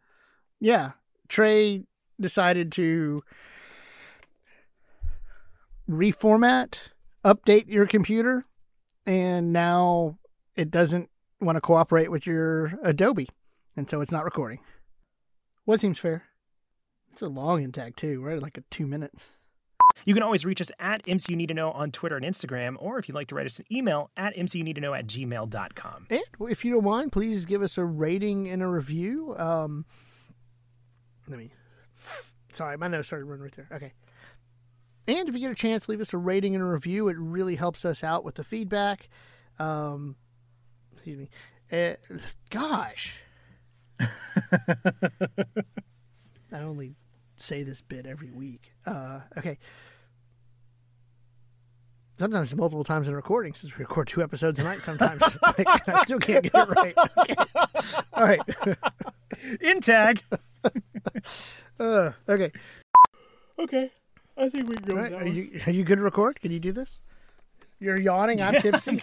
[0.59, 0.91] yeah.
[1.27, 1.83] Trey
[2.19, 3.23] decided to
[5.89, 6.89] reformat,
[7.23, 8.45] update your computer,
[9.05, 10.17] and now
[10.55, 13.29] it doesn't want to cooperate with your Adobe,
[13.75, 14.59] and so it's not recording.
[15.65, 16.23] What seems fair?
[17.11, 18.27] It's a long intake too.
[18.29, 19.38] At like a two minutes.
[20.05, 22.99] You can always reach us at MCU Need to Know on Twitter and Instagram, or
[22.99, 26.07] if you'd like to write us an email at MCU Need to Know at gmail.com.
[26.09, 29.35] And if you don't mind, please give us a rating and a review.
[29.37, 29.85] Um,
[31.27, 31.51] let me.
[32.51, 33.69] Sorry, my nose started running right there.
[33.71, 33.93] Okay.
[35.07, 37.07] And if you get a chance, leave us a rating and a review.
[37.07, 39.09] It really helps us out with the feedback.
[39.57, 40.15] Um,
[40.93, 41.29] excuse me.
[41.71, 41.95] Uh,
[42.49, 43.15] gosh.
[43.99, 44.03] I
[46.53, 46.95] only
[47.37, 48.73] say this bit every week.
[48.85, 49.57] Uh, okay.
[52.19, 54.81] Sometimes multiple times in recording, since we record two episodes a night.
[54.81, 56.93] Sometimes like, I still can't get it right.
[57.17, 57.35] Okay.
[58.11, 58.41] All right.
[59.61, 60.21] In tag.
[61.79, 62.51] Uh, okay.
[63.57, 63.89] Okay.
[64.35, 65.13] I think we can go right.
[65.13, 66.41] Are you are you good to record?
[66.41, 66.99] Can you do this?
[67.79, 68.41] You're yawning.
[68.41, 69.01] I'm tipsy.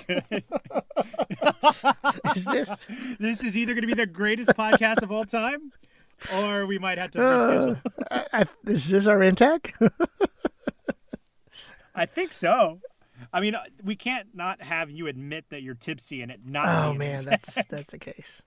[2.36, 2.70] Is this?
[3.18, 5.72] This is either going to be the greatest podcast of all time,
[6.34, 7.82] or we might have to Uh, reschedule.
[8.10, 9.72] I, I, is this our intake?
[11.94, 12.80] I think so.
[13.36, 16.86] I mean, uh, we can't not have you admit that you're tipsy and it not.
[16.86, 18.40] Oh man, that's that's the case.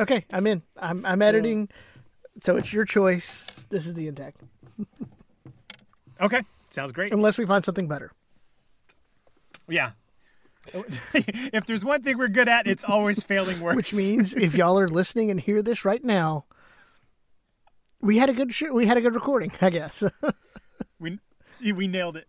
[0.00, 0.62] Okay, I'm in.
[0.76, 1.68] I'm I'm editing.
[2.42, 3.46] So it's your choice.
[3.68, 4.34] This is the intake.
[6.20, 6.42] okay.
[6.70, 7.12] Sounds great.
[7.12, 8.10] Unless we find something better.
[9.68, 9.92] Yeah.
[11.14, 13.76] if there's one thing we're good at, it's always failing worse.
[13.76, 16.46] Which means if y'all are listening and hear this right now,
[18.00, 20.02] we had a good sh- we had a good recording, I guess.
[20.98, 21.20] we
[21.62, 22.26] we nailed it.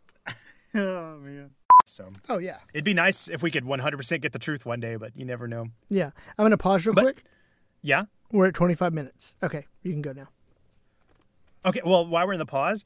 [0.79, 1.51] oh man.
[1.85, 2.57] So oh yeah.
[2.73, 5.47] it'd be nice if we could 100% get the truth one day, but you never
[5.47, 5.67] know.
[5.89, 6.11] Yeah.
[6.37, 7.23] I'm gonna pause real But- quick.
[7.81, 8.05] Yeah.
[8.31, 9.35] We're at 25 minutes.
[9.43, 10.27] Okay, you can go now.
[11.63, 11.81] Okay.
[11.85, 12.83] Well, while we're in the pause,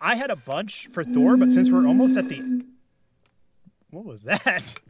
[0.00, 2.64] I had a bunch for Thor, but since we're almost at the,
[3.90, 4.74] what was that?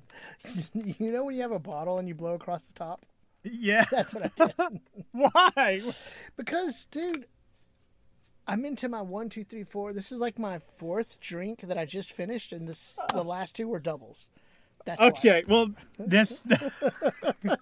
[0.73, 3.07] You know when you have a bottle and you blow across the top?
[3.45, 3.85] Yeah.
[3.89, 4.81] That's what I did.
[5.13, 5.83] Why?
[6.37, 7.27] because, dude,
[8.49, 9.93] I'm into my one, two, three, four.
[9.93, 13.69] This is like my fourth drink that I just finished, and this the last two
[13.69, 14.31] were doubles.
[14.85, 15.09] That's why.
[15.09, 15.45] Okay.
[15.47, 16.43] Well, this.
[17.47, 17.57] All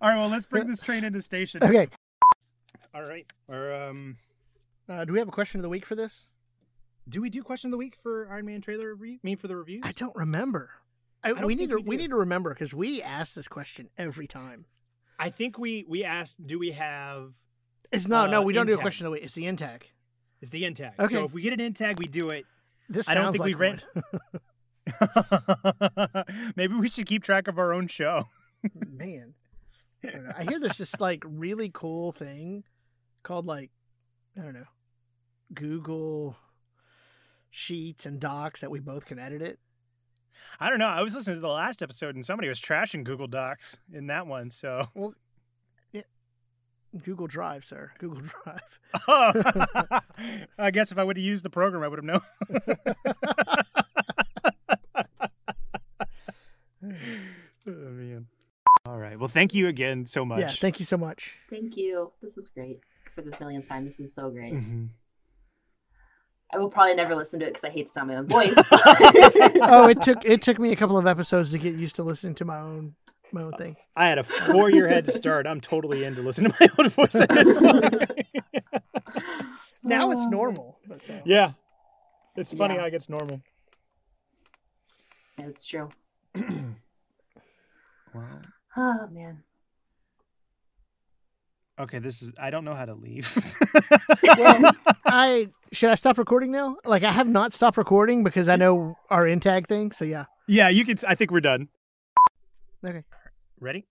[0.00, 0.16] right.
[0.16, 1.62] Well, let's bring this train into station.
[1.62, 1.88] Okay.
[2.94, 3.26] All right.
[3.46, 4.16] Or um,
[4.88, 6.28] Uh, do we have a question of the week for this?
[7.08, 9.18] do we do question of the week for Iron Man trailer review?
[9.22, 9.82] Me for the reviews?
[9.84, 10.70] I don't remember.
[11.24, 13.88] I, don't we need to we we need to remember because we ask this question
[13.96, 14.66] every time.
[15.18, 17.32] I think we we asked, do we have?
[17.92, 19.24] It's no, no, Uh, we don't do a question of the week.
[19.24, 19.82] It's the intag.
[20.40, 20.92] It's the in tag.
[20.98, 21.14] Okay.
[21.14, 22.46] So if we get an in tag, we do it.
[22.88, 24.04] This I don't think we like read- one.
[26.56, 28.24] Maybe we should keep track of our own show.
[28.86, 29.34] Man,
[30.04, 30.34] I.
[30.38, 32.64] I hear there's this like really cool thing
[33.22, 33.70] called like
[34.38, 34.64] I don't know
[35.52, 36.36] Google
[37.50, 39.58] Sheets and Docs that we both can edit it.
[40.60, 40.86] I don't know.
[40.86, 44.26] I was listening to the last episode and somebody was trashing Google Docs in that
[44.26, 44.50] one.
[44.50, 44.88] So
[47.04, 47.92] Google Drive, sir.
[47.98, 48.78] Google Drive.
[49.06, 49.32] Oh,
[50.58, 52.20] I guess if I would have used the program, I would have known.
[56.82, 56.90] oh
[57.66, 58.26] man.
[58.86, 59.18] All right.
[59.18, 60.40] Well, thank you again so much.
[60.40, 61.36] Yeah, thank you so much.
[61.50, 62.12] Thank you.
[62.22, 62.80] This was great
[63.14, 63.84] for the millionth time.
[63.84, 64.54] This is so great.
[64.54, 64.88] Mhm.
[66.50, 68.26] I will probably never listen to it because I hate the sound of my own
[68.28, 68.54] voice.
[69.60, 72.34] Oh, it took it took me a couple of episodes to get used to listening
[72.36, 72.94] to my own
[73.32, 73.76] my own thing.
[73.96, 75.46] I had a four-year head start.
[75.46, 78.02] I'm totally into listening to my own voice at this point.
[79.84, 80.28] Now it's Oh.
[80.30, 80.78] normal.
[80.86, 81.20] But so.
[81.24, 81.52] yeah,
[82.36, 82.80] it's funny Yeah.
[82.80, 83.40] how it gets normal.
[85.38, 85.90] It's true.
[88.14, 88.24] Wow.
[88.76, 89.42] Oh man.
[91.78, 92.32] Okay, this is.
[92.40, 93.30] I don't know how to leave.
[94.38, 94.72] Well,
[95.06, 96.76] I should I stop recording now?
[96.84, 99.92] Like I have not stopped recording because I know our intag thing.
[99.92, 100.24] So yeah.
[100.48, 101.68] yeah, you can I think we're done.
[102.84, 103.04] Okay.
[103.60, 103.86] Ready?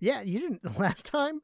[0.00, 1.40] Yeah, you didn't last time.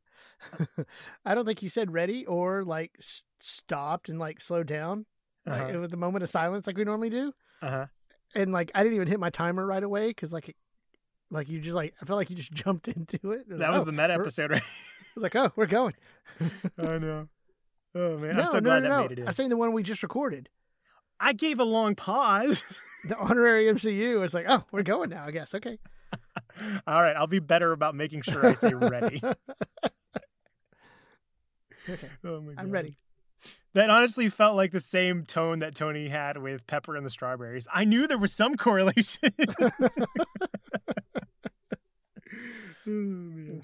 [1.25, 5.07] I don't think you said ready or like s- stopped and like slowed down.
[5.47, 5.81] Like, Uh-huh.
[5.81, 7.33] with the moment of silence like we normally do.
[7.63, 7.87] Uh-huh.
[8.35, 10.57] And like I didn't even hit my timer right away because like it,
[11.31, 13.41] like you just like I felt like you just jumped into it.
[13.51, 14.63] It That like, was oh, the meta episode, right?
[14.63, 15.95] I was like, oh, we're going.
[16.79, 17.29] I know.
[17.95, 19.29] Oh man, no, I'm so no, glad no, that made it in.
[19.29, 20.49] I'm saying the one we just recorded.
[21.19, 22.63] I gave a long pause.
[23.05, 24.23] The honorary MCU.
[24.25, 25.25] It's like, oh, we're going now.
[25.25, 25.55] I guess.
[25.55, 25.79] Okay.
[26.87, 29.23] All right, I'll be better about making sure I say ready.
[31.89, 32.09] Okay.
[32.25, 32.99] Oh my I'm ready.
[33.73, 37.67] That honestly felt like the same tone that Tony had with Pepper and the Strawberries.
[37.73, 39.33] I knew there was some correlation.
[42.87, 43.63] Oh, man.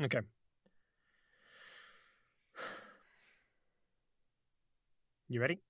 [0.00, 0.20] Okay.
[5.28, 5.60] You ready?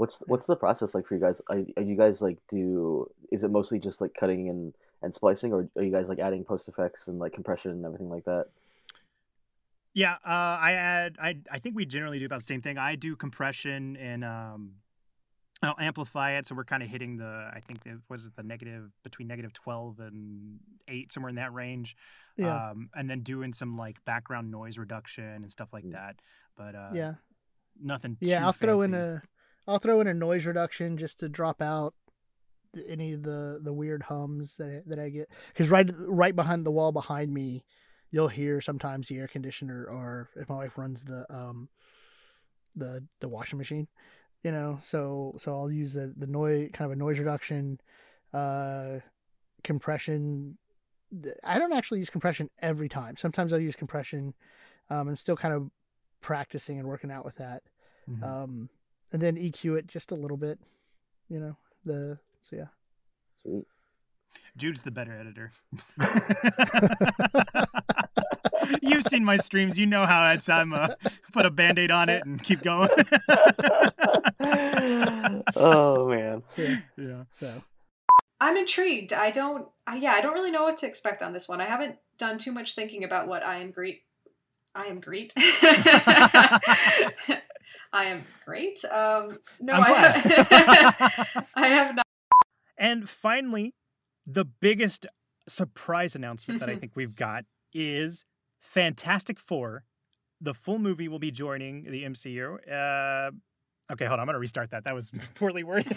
[0.00, 0.06] Yeah.
[0.06, 1.40] What's what's the process like for you guys?
[1.48, 3.10] Are, are you guys like do?
[3.30, 6.44] Is it mostly just like cutting and and splicing, or are you guys like adding
[6.44, 8.46] post effects and like compression and everything like that?
[9.92, 11.16] Yeah, uh, I add.
[11.20, 12.78] I I think we generally do about the same thing.
[12.78, 14.72] I do compression and um,
[15.62, 17.50] I'll amplify it, so we're kind of hitting the.
[17.52, 21.52] I think it was it the negative between negative twelve and eight, somewhere in that
[21.52, 21.96] range.
[22.36, 22.70] Yeah.
[22.70, 26.16] Um, and then doing some like background noise reduction and stuff like that.
[26.56, 27.14] But uh, yeah.
[27.82, 28.16] nothing.
[28.20, 29.22] Yeah, I'll throw in a
[29.70, 31.94] I'll throw in a noise reduction just to drop out
[32.88, 36.64] any of the the weird hums that I, that I get because right right behind
[36.66, 37.64] the wall behind me,
[38.10, 41.68] you'll hear sometimes the air conditioner or if my wife runs the um
[42.76, 43.88] the the washing machine,
[44.42, 44.78] you know.
[44.82, 47.80] So so I'll use the the noise kind of a noise reduction,
[48.32, 48.98] uh,
[49.62, 50.58] compression.
[51.42, 53.16] I don't actually use compression every time.
[53.16, 54.34] Sometimes I'll use compression.
[54.88, 55.70] Um, I'm still kind of
[56.20, 57.62] practicing and working out with that
[58.08, 58.22] Mhm.
[58.22, 58.68] um,
[59.12, 60.58] and then EQ it just a little bit,
[61.28, 61.56] you know.
[61.84, 62.66] The so yeah.
[63.42, 63.66] Sweet.
[64.56, 65.52] Jude's the better editor.
[68.82, 69.78] You've seen my streams.
[69.78, 70.88] You know how it's I'm uh,
[71.32, 72.88] put a band-aid on it and keep going.
[75.56, 76.42] oh man.
[76.56, 76.76] yeah.
[76.96, 77.22] yeah.
[77.32, 77.62] So
[78.40, 79.12] I'm intrigued.
[79.12, 79.66] I don't.
[79.86, 81.60] I, yeah, I don't really know what to expect on this one.
[81.60, 84.02] I haven't done too much thinking about what I am great.
[84.74, 85.32] I am great.
[87.92, 88.84] I am great.
[88.84, 91.46] Um, no, I, glad.
[91.54, 92.06] I have not.
[92.78, 93.74] And finally,
[94.26, 95.06] the biggest
[95.48, 98.24] surprise announcement that I think we've got is
[98.60, 99.84] Fantastic Four.
[100.40, 102.54] The full movie will be joining the MCU.
[102.66, 103.30] Uh,
[103.92, 104.20] okay, hold on.
[104.20, 104.84] I'm going to restart that.
[104.84, 105.96] That was poorly worded.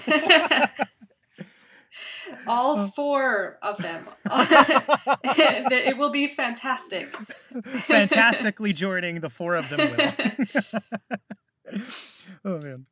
[2.47, 4.03] All four of them.
[5.23, 7.07] it will be fantastic.
[7.63, 10.81] Fantastically joining the four of them will.
[12.45, 12.85] oh, man.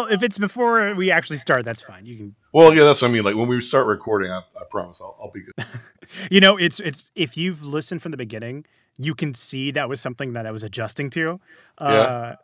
[0.00, 2.06] Well, if it's before we actually start, that's fine.
[2.06, 3.24] You can Well, yeah, that's what I mean.
[3.24, 5.66] Like when we start recording, I, I promise I'll, I'll be good.
[6.30, 8.64] you know it's it's if you've listened from the beginning
[8.96, 11.40] you can see that was something that i was adjusting to
[11.78, 12.34] uh Yeah.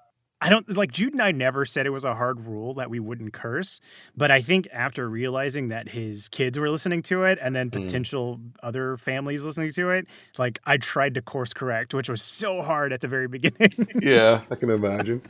[0.44, 3.00] I don't like jude and i never said it was a hard rule that we
[3.00, 3.80] wouldn't curse
[4.16, 7.82] but i think after realizing that his kids were listening to it and then Mm.
[7.82, 10.06] potential other families listening to it
[10.38, 14.42] like i tried to course correct which was so hard at the very beginning yeah,
[14.50, 15.20] I can imagine.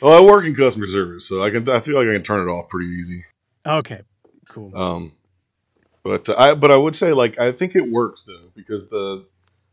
[0.00, 1.68] well, I work in customer service, so I can.
[1.68, 3.22] I feel like I can turn it off pretty easy.
[3.66, 4.00] okay
[4.48, 5.12] cool Um,
[6.02, 9.26] but uh, I but I would say like I think it works though because the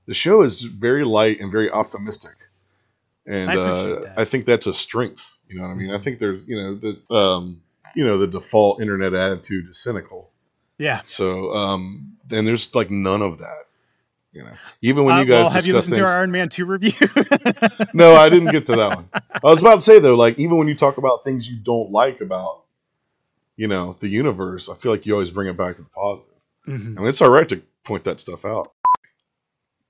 [0.05, 2.35] the show is very light and very optimistic,
[3.27, 4.13] and I uh.
[4.17, 5.21] I think that's a strength.
[5.47, 5.91] You know what I mean?
[5.91, 7.61] I think there's you know the um
[7.95, 10.31] you know the default internet attitude is cynical.
[10.77, 13.63] yeah So um and there's like none of that.
[14.33, 14.51] You know,
[14.81, 16.91] even when Uh, you guys well have you listened to our iron man 2 review
[17.93, 19.09] no, I didn't get to that one.
[19.13, 21.91] I was about to say though, like even when you talk about things you don't
[21.91, 22.63] like about,
[23.55, 26.33] you know, the universe, I feel like you always bring it back to the positive.
[26.67, 26.97] Mhm.
[26.97, 28.73] I mean, it's all right to point that stuff out.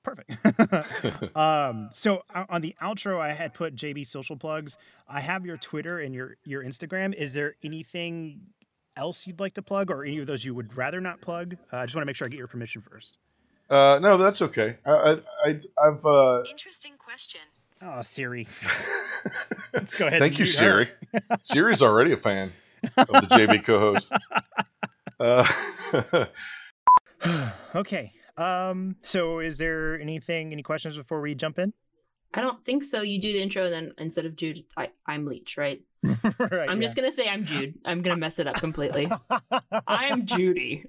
[0.08, 1.36] Perfect.
[1.36, 4.78] um, so on the outro, I had put JB social plugs.
[5.08, 7.14] I have your Twitter and your your Instagram.
[7.14, 8.42] Is there anything
[8.96, 11.58] else you'd like to plug, or any of those you would rather not plug?
[11.72, 13.18] Uh, I just want to make sure I get your permission first.
[13.70, 14.78] Uh, no, that's okay.
[14.86, 15.12] I, I,
[15.46, 16.06] I I've.
[16.06, 17.42] Uh, Interesting question.
[17.82, 18.48] Oh, Siri.
[19.74, 20.20] Let's go ahead.
[20.20, 20.90] thank and you, Siri.
[21.44, 22.54] Siri's already a fan
[22.96, 24.12] of the JB co-host.
[25.20, 26.26] Uh,
[27.76, 28.14] okay.
[28.38, 31.74] Um, so is there anything, any questions before we jump in?
[32.34, 33.02] I don't think so.
[33.02, 35.82] You do the intro, and then instead of Jude, I, I'm Leech, right?
[36.04, 36.70] right.
[36.70, 37.76] I'm just gonna say I'm Jude.
[37.86, 39.10] I'm gonna mess it up completely.
[39.88, 40.86] I'm Judy.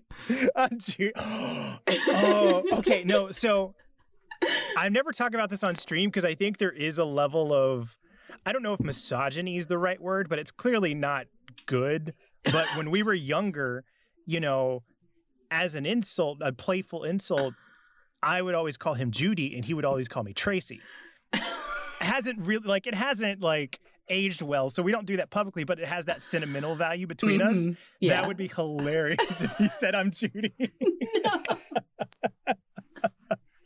[0.54, 3.04] I'm Ju- oh, okay.
[3.04, 3.74] No, so
[4.76, 7.96] I've never talked about this on stream because I think there is a level of
[8.44, 11.26] I don't know if misogyny is the right word, but it's clearly not
[11.66, 12.14] good.
[12.44, 13.84] But when we were younger,
[14.26, 14.82] you know,
[15.50, 17.54] as an insult, a playful insult,
[18.22, 20.80] I would always call him Judy and he would always call me Tracy.
[22.00, 25.80] Hasn't really like it hasn't like aged well, so we don't do that publicly, but
[25.80, 27.66] it has that sentimental value between us.
[27.66, 27.76] Mhm.
[28.00, 28.10] Yeah.
[28.20, 30.54] That would be hilarious if he said I'm Judy.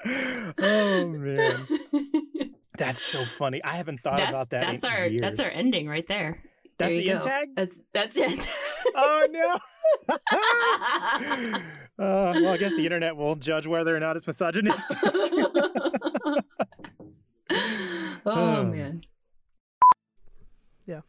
[0.58, 1.66] oh man,
[2.78, 3.62] that's so funny.
[3.62, 4.66] I haven't thought that's about that.
[4.66, 6.42] that's our that's our ending right there.
[6.78, 7.26] That's There the you end go.
[7.26, 7.48] tag?
[7.56, 8.48] That's that's it.
[8.96, 9.58] Oh no.
[10.14, 11.60] uh,
[11.98, 14.98] well, I guess the internet will judge whether or not it's misogynistic.
[18.26, 19.02] oh man.
[20.86, 21.00] Yeah.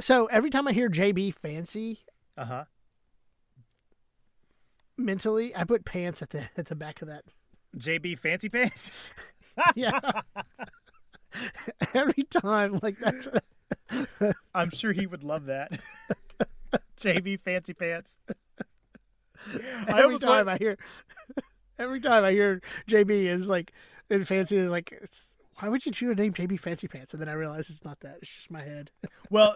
[0.00, 2.00] So every time I hear JB fancy,
[2.36, 2.64] Uh huh.
[4.96, 7.24] mentally I put pants at the at the back of that.
[7.76, 8.90] JB Fancy Pants.
[9.76, 10.00] Yeah.
[11.94, 13.44] every time, like that's what
[14.54, 15.72] I'm sure he would love that.
[16.98, 18.18] JB Fancy Pants.
[18.28, 19.54] I
[19.88, 20.78] every almost time want- I hear,
[21.78, 23.72] every time I hear JB is like,
[24.10, 27.12] and fancy is like, it's, why would you choose a name JB Fancy Pants?
[27.12, 28.18] And then I realize it's not that.
[28.22, 28.90] It's just my head.
[29.30, 29.54] Well,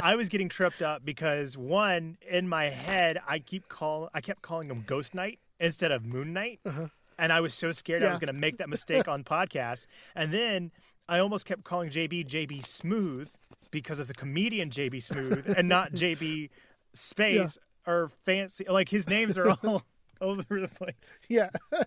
[0.00, 4.40] I was getting tripped up because one in my head I keep call I kept
[4.42, 6.86] calling him Ghost Knight instead of Moon Knight, Uh-huh.
[7.18, 9.86] and I was so scared I was going to make that mistake on podcast.
[10.14, 10.70] And then
[11.08, 13.26] I almost kept calling JB JB Smoove
[13.72, 16.50] because of the comedian JB Smoove and not JB
[16.94, 18.64] Space or Fancy.
[18.68, 19.82] Like his names are all
[20.20, 20.94] over the place.
[21.28, 21.50] Yeah.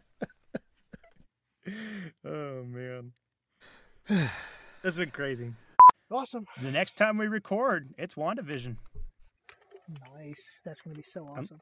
[2.24, 3.14] Oh man,
[4.08, 4.30] this
[4.84, 5.52] has been crazy.
[6.12, 6.46] Awesome.
[6.62, 8.76] The next time we record, it's WandaVision.
[10.16, 10.62] Nice.
[10.64, 11.60] That's going to be so awesome.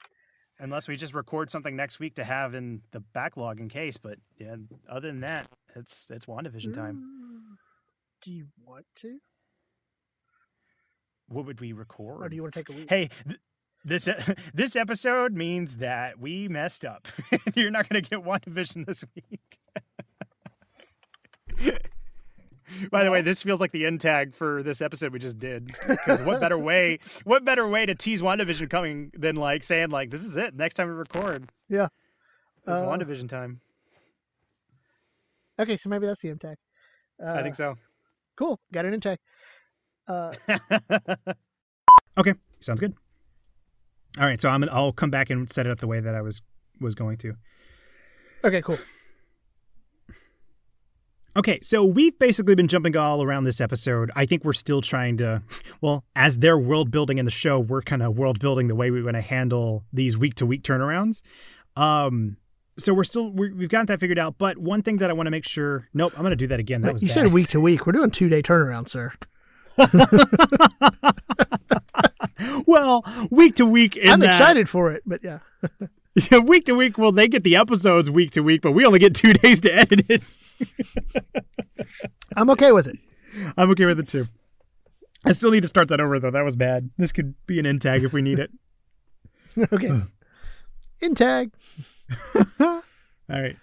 [0.59, 3.95] unless we just record something next week to have in the backlog in case.
[3.95, 4.55] But yeah,
[4.89, 6.97] other than that, it's it's WandaVision time.
[6.97, 7.55] Mm.
[8.23, 9.19] Do you want to?
[11.33, 12.23] What would we record?
[12.23, 12.89] Or do you want to take a week?
[12.89, 13.39] Hey, th-
[13.83, 14.07] this
[14.53, 17.07] this episode means that we messed up.
[17.55, 19.59] You're not going to get WandaVision this week.
[22.89, 25.67] By the way, this feels like the end tag for this episode we just did.
[25.87, 26.99] Because what better way?
[27.23, 30.55] What better way to tease WandaVision coming than like saying like this is it?
[30.55, 31.87] Next time we record, Yeah.
[32.59, 33.59] it's Uh, WandaVision time.
[35.59, 36.57] Okay, so maybe that's the intake.
[37.23, 37.75] Uh, I think so.
[38.35, 38.59] Cool.
[38.71, 39.19] Got an intake.
[40.07, 40.33] Uh,
[42.17, 42.93] Okay, sounds good.
[44.19, 46.21] All right, so I'm I'll come back and set it up the way that I
[46.21, 46.41] was
[46.79, 47.33] was going to.
[48.43, 48.77] okay, cool.
[51.35, 54.11] Okay, so we've basically been jumping all around this episode.
[54.15, 55.41] I think we're still trying to,
[55.81, 58.91] well, as they're world building in the show, we're kind of world building the way
[58.91, 61.23] we want to handle these week to week turnarounds.
[61.75, 62.37] Um,
[62.77, 64.37] so we're still we we've got that figured out.
[64.37, 66.59] But one thing that I want to make sure, nope, I'm going to do that
[66.59, 66.81] again.
[66.83, 67.13] That was you bad.
[67.15, 67.87] said week to week.
[67.87, 69.11] We're doing two day turnaround, sir.
[72.65, 73.97] well, week to week.
[73.97, 75.39] in I'm that- excited for it, but yeah.
[76.29, 76.99] Yeah, week to week.
[76.99, 79.73] Well, they get the episodes week to week, but we only get two days to
[79.73, 80.21] edit it.
[82.37, 82.99] I'm okay with it.
[83.57, 84.27] I'm okay with it too.
[85.25, 86.29] I still need to start that over though.
[86.29, 86.91] That was bad.
[86.99, 88.51] This could be an in tag if we need it.
[89.73, 89.87] okay.
[89.87, 89.99] Hmm.
[91.01, 91.51] In tag.
[92.59, 92.83] All
[93.27, 93.57] right.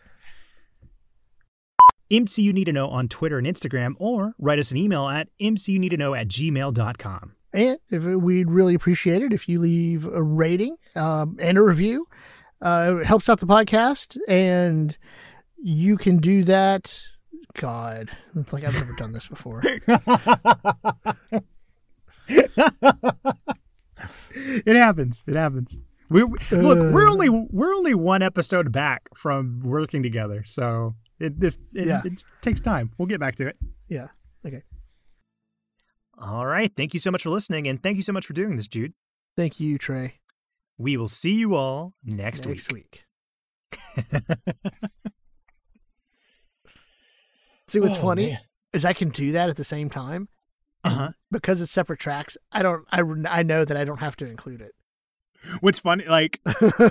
[2.11, 6.21] MCU Need to Know on Twitter and Instagram, or write us an email at mcuneedtoknow
[6.21, 7.33] at gmail.com.
[7.53, 12.07] And if we'd really appreciate it if you leave a rating um, and a review.
[12.63, 14.97] Uh, it helps out the podcast, and
[15.63, 17.01] you can do that.
[17.55, 19.63] God, it's like I've never done this before.
[22.29, 22.53] it
[24.77, 25.25] happens.
[25.27, 25.77] It happens.
[26.11, 31.39] We, we- look, we're only we're only one episode back from working together, so it
[31.41, 32.03] this it, Yeah.
[32.05, 32.91] it takes time.
[32.99, 33.57] We'll get back to it.
[33.89, 34.09] Yeah.
[34.47, 34.63] Okay.
[36.19, 36.71] All right.
[36.77, 38.93] Thank you so much for listening, and thank you so much for doing this, Jude.
[39.37, 40.15] Thank you, Trey.
[40.79, 43.05] We will see you all next, Next week.
[43.97, 44.05] week.
[47.69, 48.41] See what's Oh, funny man.
[48.73, 50.29] is I can do that at the same time
[50.83, 51.09] Uh huh.
[51.31, 52.37] because it's separate tracks.
[52.51, 52.85] I don't.
[52.91, 54.73] I I know that I don't have to include it.
[55.61, 56.41] What's funny, like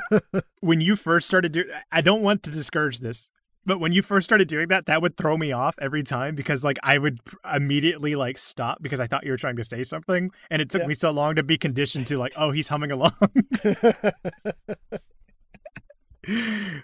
[0.62, 3.30] when you first started doing, I don't want to discourage this,
[3.66, 6.64] but when you first started doing that, that would throw me off every time because
[6.64, 7.20] like I would
[7.54, 10.82] immediately like stop because I thought you were trying to say something, and it took
[10.82, 10.88] Yeah.
[10.88, 13.12] me so long to be conditioned to like, oh, he's humming along.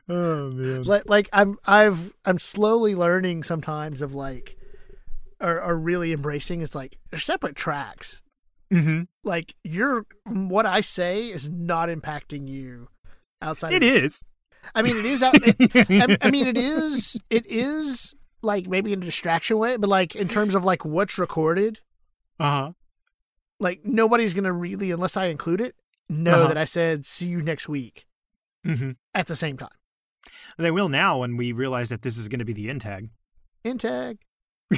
[0.09, 0.83] oh man.
[0.83, 4.57] like like I'm I've I'm slowly learning sometimes of like
[5.41, 8.21] or, or really embracing is like they're separate tracks.
[8.73, 9.03] Mm-hmm.
[9.23, 12.87] Like you're what I say is not impacting you
[13.41, 13.73] outside.
[13.73, 14.23] It of the- is.
[14.73, 15.21] I mean, it is.
[15.23, 15.55] Out, it,
[15.89, 17.17] I, I mean, it is.
[17.29, 21.17] It is like maybe in a distraction way, but like in terms of like what's
[21.17, 21.79] recorded,
[22.39, 22.71] Uh huh.
[23.59, 25.75] like nobody's gonna really, unless I include it,
[26.09, 26.47] know Uh-huh.
[26.49, 28.05] that I said see you next week
[28.65, 28.91] Mm-hmm.
[29.13, 29.69] at the same time.
[30.57, 33.09] They will now when we realize that this is going to be the end tag.
[33.63, 34.17] In tag.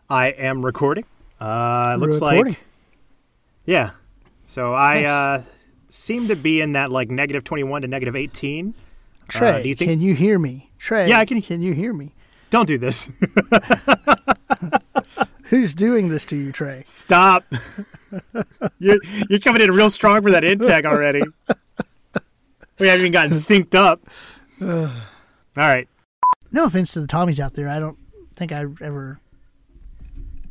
[0.09, 1.05] I am recording.
[1.39, 2.53] Uh, it looks Recording.
[2.53, 2.59] like
[3.65, 3.91] yeah.
[4.45, 5.07] So I Nice.
[5.07, 5.43] uh
[5.89, 8.73] seem to be in that like negative twenty one to negative eighteen.
[9.27, 9.91] Trey, Uh, do you think?
[9.91, 10.71] can you hear me?
[10.79, 12.13] Trey, Yeah, I can- Can you hear me?
[12.49, 13.09] Don't do this.
[15.49, 16.83] Who's doing this to you, Trey?
[16.85, 17.43] Stop.
[18.79, 21.21] you're you're coming in real strong for that tag already.
[22.79, 24.01] We haven't even gotten synced up.
[24.61, 24.89] All
[25.55, 25.87] right.
[26.51, 27.69] No offense to the Tommies out there.
[27.69, 27.97] I don't
[28.35, 29.19] think I ever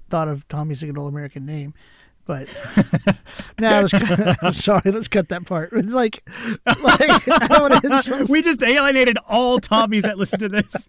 [0.09, 1.75] thought of Tommy as a good old American name,
[2.27, 2.49] But
[3.59, 5.73] now, let's, sorry, let's cut that part.
[5.87, 6.29] Like,
[6.83, 10.89] like we just alienated all Tommies that listen to this.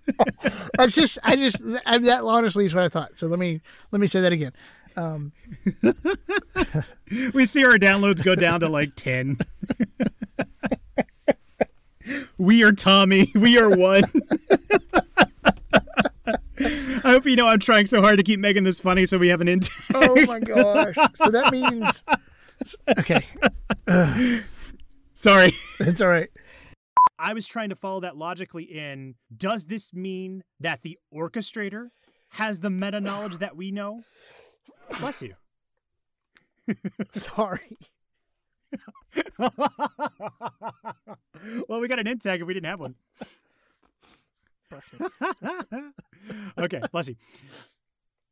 [0.77, 3.17] That's just, I just, I, that honestly is what I thought.
[3.17, 3.61] So let me,
[3.91, 4.51] let me say that again.
[4.95, 5.31] Um,
[7.33, 9.37] we see our downloads go down to like 10.
[12.37, 13.31] we are Tommy.
[13.35, 14.03] We are one.
[17.07, 19.29] I hope you know I'm trying so hard to keep making this funny so we
[19.29, 19.71] have an intake.
[19.93, 20.93] oh my gosh!
[21.15, 22.03] So that means,
[22.99, 23.25] okay,
[25.15, 25.53] Sorry.
[25.79, 26.29] it's all right.
[27.17, 31.91] I was trying to follow that logically in does this mean that the orchestrator
[32.31, 34.01] has the meta knowledge that we know?
[34.99, 35.35] Bless you.
[37.13, 37.77] Sorry.
[41.69, 42.95] well, we got an intake if we didn't have one.
[44.69, 45.07] Bless me.
[46.57, 47.15] okay, bless you.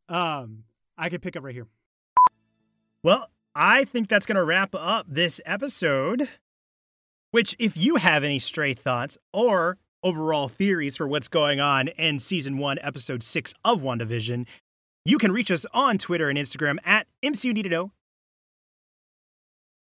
[0.09, 0.63] Um,
[0.97, 1.67] I can pick up right here.
[3.03, 6.29] Well, I think that's going to wrap up this episode.
[7.31, 12.19] Which, if you have any stray thoughts or overall theories for what's going on in
[12.19, 14.45] season one, episode six of WandaVision,
[15.03, 17.91] you can reach us on Twitter and Instagram at MCU Need to Know.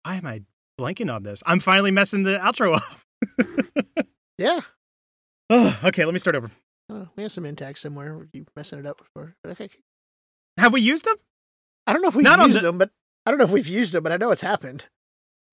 [0.04, 0.42] Why am I
[0.80, 1.42] blanking on this?
[1.46, 4.06] I'm finally messing the outro up.
[4.40, 4.62] Yeah.
[5.50, 6.52] Oh, okay, let me start over.
[6.92, 8.16] Uh, we have some intags somewhere.
[8.18, 9.36] where You messing it up before?
[9.48, 9.70] Okay.
[10.58, 11.16] Have we used them?
[11.88, 12.90] I don't know if we've Not used the- them, but
[13.26, 14.86] I don't know if we've used them, but I know it's happened.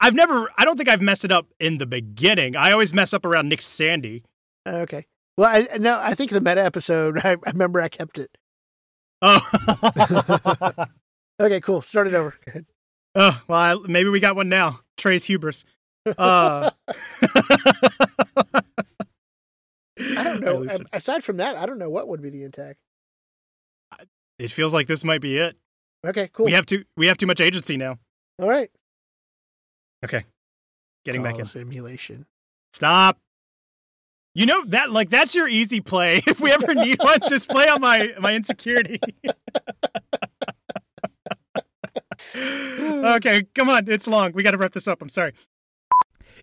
[0.00, 2.54] I've never, I don't think I've messed it up in the beginning.
[2.56, 4.24] I always mess up around Nick Sandy.
[4.66, 5.06] Uh, okay.
[5.38, 7.18] Well, I no, I think the meta episode.
[7.24, 8.36] I, I remember I kept it.
[9.22, 9.40] Oh.
[11.38, 11.82] Okay, cool.
[11.82, 12.30] Start it over.
[12.30, 12.66] Go ahead.
[13.14, 14.80] oh, well, I, maybe we got one now.
[14.96, 15.66] Trey's hubris.
[16.16, 16.70] Uh,
[19.98, 20.56] I don't know.
[20.58, 22.74] least Um, aside from that, I don't know what would be the intag.
[24.38, 25.56] It feels like this might be it.
[26.06, 26.46] Okay, cool.
[26.46, 27.98] We have too, we have too much agency now.
[28.38, 28.70] All right.
[30.04, 30.24] Okay.
[31.04, 31.46] Getting back in.
[31.46, 32.26] simulation.
[32.74, 33.18] Stop.
[34.34, 36.20] You know that like that's your easy play.
[36.26, 39.00] If we ever need one, just play on my my insecurity.
[42.36, 43.88] okay, come on.
[43.88, 44.32] It's long.
[44.32, 45.00] We got to wrap this up.
[45.00, 45.32] I'm sorry.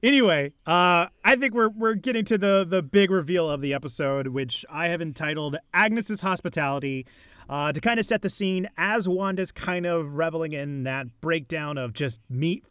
[0.02, 4.28] Anyway, uh, I think we're we're getting to the the big reveal of the episode,
[4.28, 7.06] which I have entitled Agnes's Hospitality,
[7.50, 11.78] uh, to kind of set the scene as Wanda's kind of reveling in that breakdown
[11.78, 12.66] of just meat,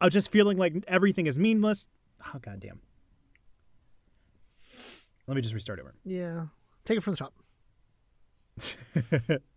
[0.00, 1.88] of just feeling like everything is meaningless.
[2.26, 2.80] Oh goddamn.
[5.26, 5.94] Let me just restart over.
[6.04, 6.46] Yeah.
[6.84, 7.34] Take it from the top.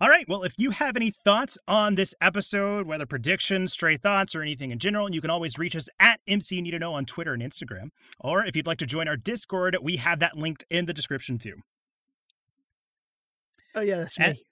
[0.00, 0.28] All right.
[0.28, 4.70] Well, if you have any thoughts on this episode, whether predictions, stray thoughts, or anything
[4.70, 7.42] in general, you can always reach us at MC Need to Know on Twitter and
[7.42, 7.88] Instagram.
[8.20, 11.38] Or if you'd like to join our Discord, we have that linked in the description
[11.38, 11.56] too.
[13.74, 14.44] Oh yeah, that's And- me.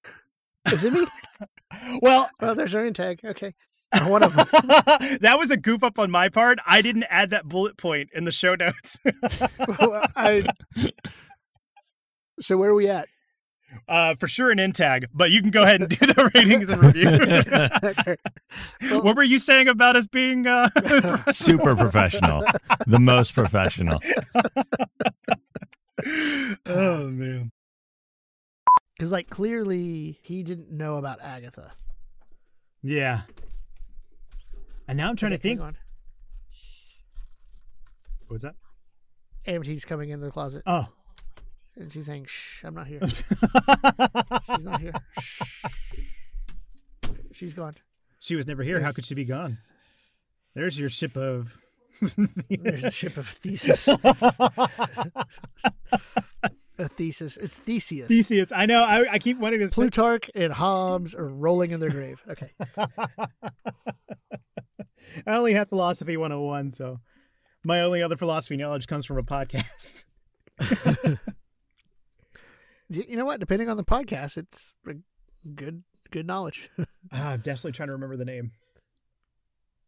[0.72, 1.06] Is it me?
[2.02, 3.24] Well, Oh, there's our intag.
[3.24, 3.54] Okay.
[3.92, 4.46] Uh, One of them.
[5.22, 6.58] that was a goof up on my part.
[6.66, 8.98] I didn't add that bullet point in the show notes.
[9.80, 10.46] Well, I,
[12.40, 13.08] so where are we at?
[13.88, 16.68] Uh, for sure an in tag, but you can go ahead and do the ratings
[16.68, 17.08] and review.
[17.90, 18.16] Okay.
[18.90, 20.68] Well, what were you saying about us being uh,
[21.32, 22.44] Super professional.
[22.86, 24.00] the most professional.
[26.66, 27.50] oh man.
[28.96, 31.70] Because like clearly he didn't know about Agatha.
[32.82, 33.22] Yeah.
[34.88, 35.66] And now I'm trying to Okay, hang think.
[35.66, 35.76] on.
[38.28, 38.54] What's that?
[39.46, 40.88] Amity's coming in the closet Oh.
[41.76, 43.00] And she's saying, "Shh, I'm not here.
[43.08, 44.92] She's not here.
[45.20, 45.42] Shh.
[47.32, 47.72] She's gone."
[48.20, 48.80] she was never here.
[48.80, 49.58] How could she be gone?
[50.54, 51.58] There's your ship of.
[52.48, 53.88] There's a ship of Thesis.
[53.88, 53.98] a
[56.88, 57.36] Thesis.
[57.36, 58.08] It's Theseus.
[58.08, 58.52] Theseus.
[58.52, 58.82] I know.
[58.82, 59.74] I, I keep wanting to say.
[59.74, 62.20] Plutarch and Hobbes are rolling in their grave.
[62.28, 62.50] Okay.
[65.26, 67.00] I only had philosophy 101, so
[67.64, 70.04] my only other philosophy knowledge comes from a podcast.
[72.94, 73.40] You know what?
[73.40, 74.74] Depending on the podcast, it's
[75.54, 76.68] good good knowledge.
[77.14, 78.52] Ah, I'm definitely trying to remember the name.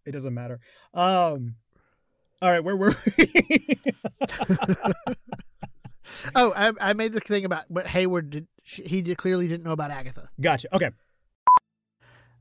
[0.05, 0.61] It doesn't matter.
[0.93, 1.55] Um.
[2.43, 3.79] All right, where were we?
[6.35, 9.73] oh, I, I made the thing about but Hayward did he did, clearly didn't know
[9.73, 10.29] about Agatha.
[10.41, 10.75] gotcha.
[10.75, 10.91] Okay.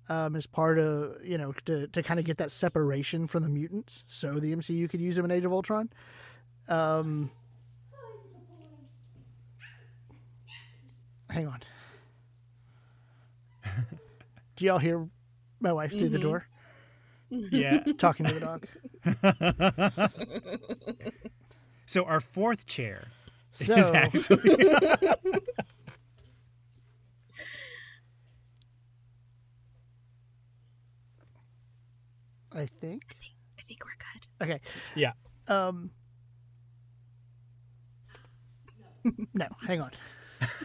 [0.09, 3.49] Um, as part of you know to to kind of get that separation from the
[3.49, 5.89] mutants, so the MCU could use him in Age of Ultron.
[6.67, 7.31] Um,
[11.33, 11.59] hang on.
[14.55, 15.07] Do y'all hear
[15.59, 16.13] my wife through mm-hmm.
[16.13, 16.47] the door?
[17.31, 17.55] Mm-hmm.
[17.55, 17.79] Yeah.
[17.97, 18.67] Talking to the dog.
[21.87, 23.07] so our fourth chair
[23.51, 23.73] so...
[23.73, 24.53] is actually
[32.55, 33.01] I think.
[33.09, 34.27] I think I think we're good.
[34.43, 34.61] Okay.
[34.95, 35.13] Yeah.
[35.47, 35.89] Um
[39.33, 39.89] No, hang on.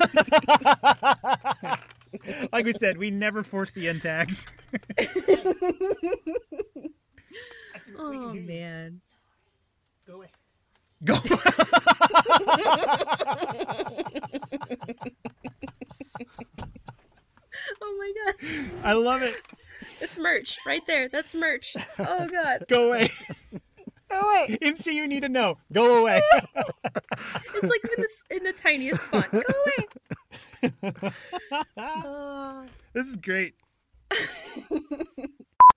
[2.52, 4.46] like we said, we never force the end tags.
[7.98, 9.00] oh man.
[10.06, 10.28] Go away.
[11.04, 11.16] Go.
[17.80, 18.34] Oh my god.
[18.84, 19.34] I love it.
[20.00, 21.08] It's merch right there.
[21.08, 21.76] That's merch.
[21.98, 22.64] Oh god.
[22.68, 23.10] Go away.
[24.08, 24.58] Go away.
[24.62, 25.58] MCU you need to know.
[25.72, 26.22] Go away.
[27.54, 29.30] It's like in the, in the tiniest font.
[29.30, 31.12] Go away.
[32.94, 33.54] This is great.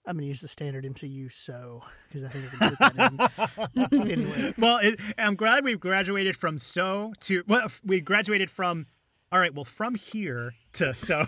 [0.07, 4.01] I'm gonna use the standard MCU so because I think I can put that in.
[4.11, 4.53] anyway.
[4.57, 8.87] Well, it, I'm glad we've graduated from so to well, we graduated from
[9.31, 9.53] all right.
[9.53, 11.27] Well, from here to so.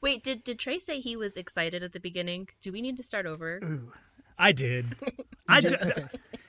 [0.00, 2.48] Wait, did did Trey say he was excited at the beginning?
[2.60, 3.60] Do we need to start over?
[3.62, 3.92] Ooh.
[4.38, 4.96] I did.
[5.48, 5.74] I did?
[5.74, 6.04] Okay.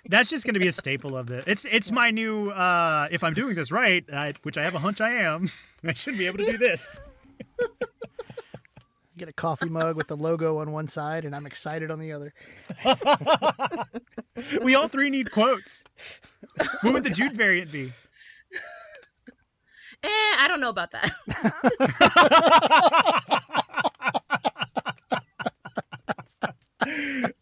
[0.10, 1.46] That's just going to be a staple of it.
[1.48, 2.50] It's it's my new.
[2.50, 5.50] uh If I'm doing this right, I, which I have a hunch I am,
[5.84, 7.00] I should be able to do this.
[9.18, 12.12] Get a coffee mug with the logo on one side, and I'm excited on the
[12.12, 12.34] other.
[14.64, 15.84] we all three need quotes.
[16.82, 17.94] What would the Jude variant be?
[20.04, 21.12] Eh, I don't know about that.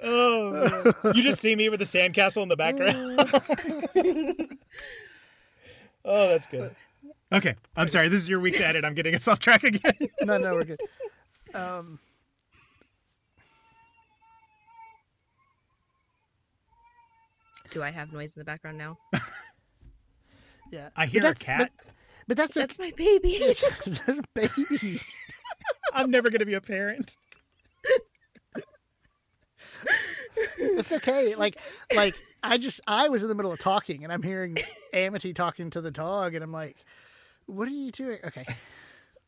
[0.04, 1.16] Oh, man.
[1.16, 3.20] you just see me with the sandcastle in the background.
[6.06, 6.76] oh, that's good.
[7.34, 8.10] Okay, I'm sorry.
[8.10, 8.84] This is your week's edit.
[8.84, 9.94] I'm getting us off track again.
[10.22, 10.82] no, no, we're good.
[11.54, 12.00] Um,
[17.72, 18.98] Do I have noise in the background now?
[20.74, 21.72] yeah, I But hear a cat.
[21.78, 21.86] But,
[22.28, 23.38] but that's a, That's my baby.
[23.40, 25.00] that's a baby.
[25.94, 27.16] I'm never gonna be a parent.
[30.58, 31.36] It's okay.
[31.36, 31.54] Like,
[31.96, 34.58] like I just I was in the middle of talking, and I'm hearing
[34.94, 36.78] Amity talking to the dog, and I'm like,
[37.46, 38.46] "What are you doing?" Okay,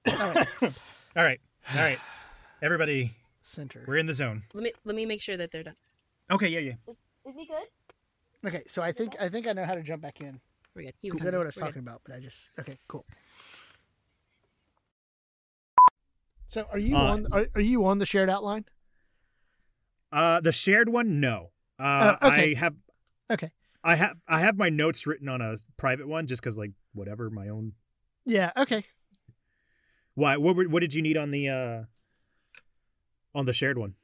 [0.08, 1.40] all right, All right,
[1.76, 2.00] all right.
[2.62, 3.12] Everybody,
[3.44, 3.84] center.
[3.88, 4.44] we're in the zone.
[4.54, 5.76] let me let me make sure that they're done.
[6.32, 6.74] Okay, yeah, yeah.
[6.88, 8.48] Is, is he good?
[8.48, 10.40] Okay, so I think I think I know how to jump back in
[10.76, 10.94] We're good.
[11.02, 11.68] He was because I know what I was hungry.
[11.68, 13.06] We're talking about, but I just okay, cool.
[16.48, 17.28] So are you Uh, on?
[17.32, 18.66] Are, are you on the shared outline?
[20.14, 21.50] Uh, the shared one, no.
[21.80, 22.52] Uh, Oh, okay.
[22.56, 22.76] I have,
[23.32, 23.52] Okay.
[23.84, 27.30] I have, I have my notes written on a private one, just because, like, whatever,
[27.32, 27.74] my own.
[28.26, 28.52] Yeah.
[28.56, 28.86] Okay.
[30.16, 30.38] Why?
[30.38, 30.56] What?
[30.70, 31.84] What did you need on the, uh,
[33.36, 33.96] on the shared one?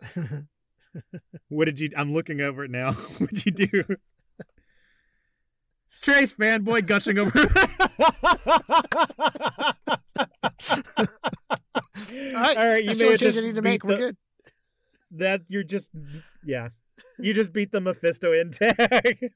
[1.48, 1.90] What did you?
[1.96, 2.92] I'm looking over it now.
[3.18, 3.82] What'd you do?
[6.02, 7.32] Trey's fanboy gushing over.
[10.96, 11.02] All
[12.32, 12.56] right.
[12.56, 12.80] All right.
[12.82, 13.82] You That's may the change I need to make.
[13.84, 14.16] We're the- good.
[15.16, 15.90] That you're just,
[16.44, 16.68] yeah.
[17.18, 19.18] You just beat the Mephisto in tag.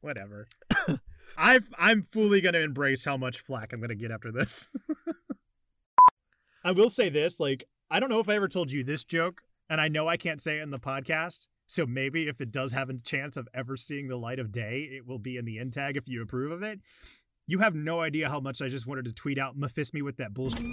[0.00, 0.48] Whatever.
[1.36, 4.68] I've, I'm fully gonna embrace how much flack I'm gonna get after this.
[6.64, 9.42] I will say this, like, I don't know if I ever told you this joke,
[9.68, 11.46] and I know I can't say it in the podcast.
[11.68, 14.88] So maybe if it does have a chance of ever seeing the light of day,
[14.90, 16.80] it will be in the end tag if you approve of it.
[17.48, 20.16] You have no idea how much I just wanted to tweet out Mephist me with
[20.16, 20.66] that bullshit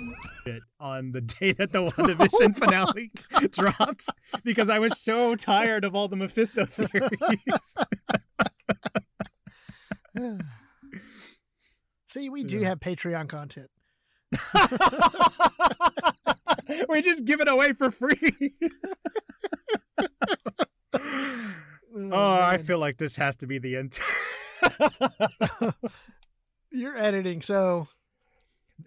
[0.80, 3.12] on the day that the WandaVision oh finale
[3.52, 4.08] dropped
[4.44, 7.76] because I was so tired of all the Mephisto theories.
[12.10, 12.70] See, we do Yeah.
[12.70, 13.70] have Patreon content.
[16.90, 18.56] we just give it away for free.
[20.96, 21.54] oh,
[22.12, 24.00] I oh, feel like this has to be the end.
[26.74, 27.88] You're editing, so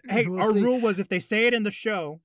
[0.08, 0.60] hey, We'll our see.
[0.62, 2.20] rule was if they say it in the show,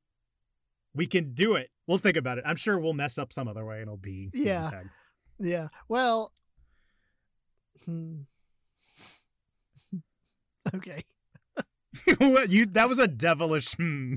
[0.94, 1.70] we can do it.
[1.88, 2.44] We'll think about it.
[2.48, 4.70] I'm sure we'll mess up some other way and it'll be Yeah.
[4.72, 4.90] tag.
[5.40, 5.68] yeah.
[5.88, 6.34] Well,
[7.86, 8.22] hmm.
[10.76, 11.04] okay.
[12.48, 14.16] You that was a devilish hmm.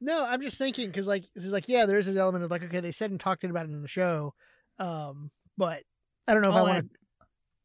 [0.00, 2.50] No, I'm just thinking because like this is like yeah, there is an element of
[2.50, 4.34] like okay, they said and talked about it in the show,
[4.78, 5.82] um, but
[6.26, 6.98] I don't know if I I'll want to.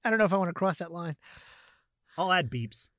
[0.03, 1.15] I don't know if I want to cross that line.
[2.17, 2.89] I'll add beeps.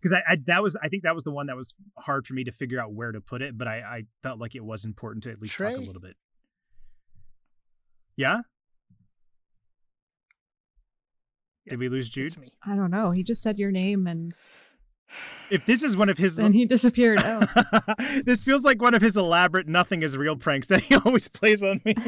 [0.00, 2.34] Because I, I that was I think that was the one that was hard for
[2.34, 4.84] me to figure out where to put it, but I, I felt like it was
[4.84, 6.16] important to at least talk a little bit.
[8.16, 8.40] Yeah?
[11.68, 12.36] Did we lose Jude?
[12.64, 13.10] I don't know.
[13.10, 14.38] He just said your name and
[15.50, 17.20] If this is one of his then he disappeared.
[17.24, 17.44] Oh,
[18.24, 21.62] this feels like one of his elaborate nothing is real pranks that he always plays
[21.62, 21.94] on me.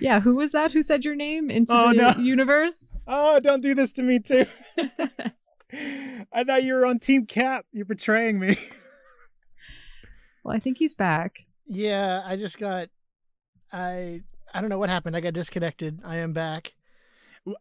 [0.00, 0.20] yeah.
[0.20, 0.72] Who was that?
[0.72, 2.22] Who said your name into Oh, the no.
[2.22, 2.94] universe?
[3.06, 4.46] oh, don't do this to me too.
[6.32, 7.66] I thought you were on Team Cap.
[7.72, 8.56] You're betraying me.
[10.44, 11.46] Well, I think he's back.
[11.66, 12.88] Yeah, I just got.
[13.72, 14.22] I
[14.54, 15.16] I don't know what happened.
[15.16, 16.00] I got disconnected.
[16.04, 16.74] I am back.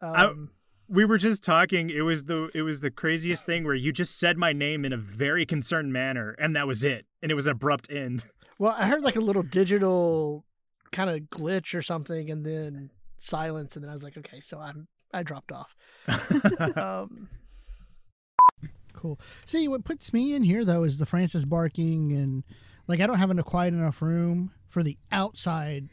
[0.02, 0.52] I- Um,
[0.88, 1.90] we were just talking.
[1.90, 4.94] It was the it was the craziest thing where you just said my name in
[4.94, 7.08] a very concerned manner, and that was it.
[7.24, 8.26] And it was an abrupt end.
[8.60, 10.46] well, I heard like a little digital
[10.92, 14.60] kind of glitch or something, and then silence, and then I was like, okay, so
[14.60, 15.76] I'm I dropped off.
[16.78, 17.30] um,
[18.94, 19.20] cool.
[19.46, 22.44] See, what puts me in here though is the Francis barking, and
[22.88, 25.90] like I don't have a quiet enough room for the outside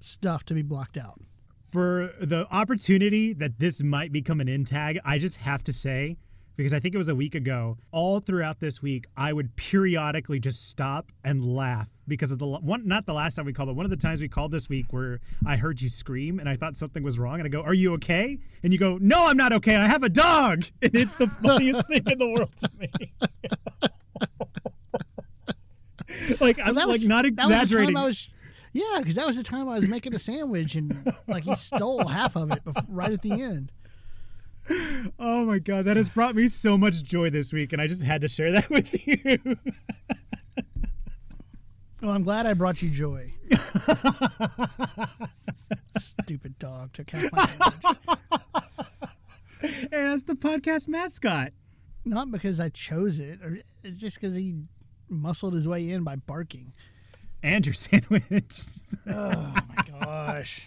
[0.00, 1.20] stuff to be blocked out.
[1.68, 6.18] For the opportunity that this might become an in tag, I just have to say,
[6.56, 10.38] because I think it was a week ago, all throughout this week, I would periodically
[10.38, 13.76] just stop and laugh because of the one, not the last time we called, but
[13.76, 16.56] one of the times we called this week where I heard you scream and I
[16.56, 17.36] thought something was wrong.
[17.36, 18.38] And I go, Are you okay?
[18.62, 19.76] And you go, No, I'm not okay.
[19.76, 20.64] I have a dog.
[20.82, 22.90] And it's the funniest thing in the world to me.
[26.40, 27.96] like, I'm Well, that like was- not that was the time exaggerating.
[27.96, 28.30] I was,
[28.72, 32.06] yeah, because that was the time I was making a sandwich and like he stole
[32.08, 33.72] half of it bef- right at the end.
[35.18, 38.02] Oh my god, that has brought me so much joy this week, and I just
[38.02, 39.56] had to share that with you.
[42.00, 43.32] Well, I'm glad I brought you joy.
[45.98, 47.98] Stupid dog took half my sandwich.
[49.92, 51.52] and that's the podcast mascot.
[52.04, 54.56] Not because I chose it, or it's just because he
[55.08, 56.72] muscled his way in by barking.
[57.42, 58.62] And your sandwich.
[59.06, 60.66] Oh my gosh!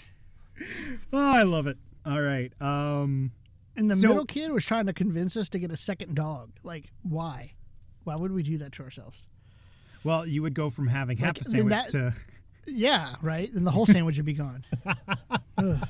[1.12, 1.78] oh, I love it.
[2.06, 2.54] All right.
[2.62, 3.32] Um
[3.78, 6.52] And the So- middle kid was trying to convince us to get a second dog.
[6.64, 7.54] Like, why?
[8.04, 9.28] Why would we do that to ourselves?
[10.04, 12.14] well, you would go from having half Like, a sandwich that- to
[12.68, 13.52] Yeah, right.
[13.54, 14.64] And the whole sandwich would be gone.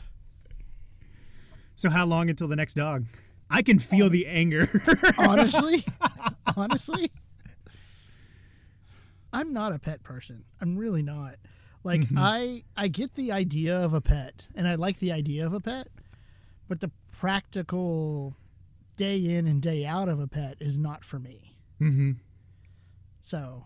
[1.76, 3.06] So how long until the next dog?
[3.50, 4.82] I can feel the anger.
[5.18, 5.84] honestly,
[6.56, 7.12] honestly,
[9.34, 10.46] I'm not a pet person.
[10.62, 11.36] I'm really not.
[11.84, 12.18] Like Mhm.
[12.18, 15.60] I I get the idea of a pet and I like the idea of a
[15.60, 15.88] pet,
[16.68, 18.36] but the practical
[18.96, 21.54] day in and day out of a pet is not for me.
[21.82, 22.12] mm-hmm.
[23.22, 23.66] So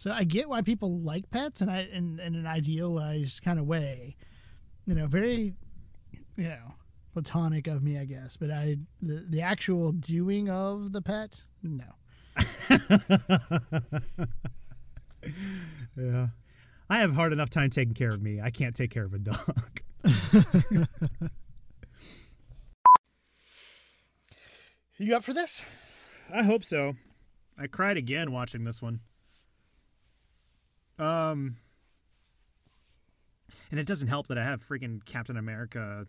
[0.00, 3.66] So I get why people like pets and I in, in an idealized kind of
[3.66, 4.16] way.
[4.86, 5.52] You know, very
[6.38, 6.72] you know,
[7.12, 8.36] platonic of me, I guess.
[8.38, 11.84] But I the, the actual doing of the pet, no.
[15.96, 16.28] yeah.
[16.88, 18.40] I have hard enough time taking care of me.
[18.40, 19.82] I can't take care of a dog.
[25.00, 25.64] You up for this?
[26.30, 26.92] I hope so.
[27.58, 29.00] I cried again watching this one.
[30.98, 31.56] Um,
[33.70, 36.06] and it doesn't help that I have freaking Captain America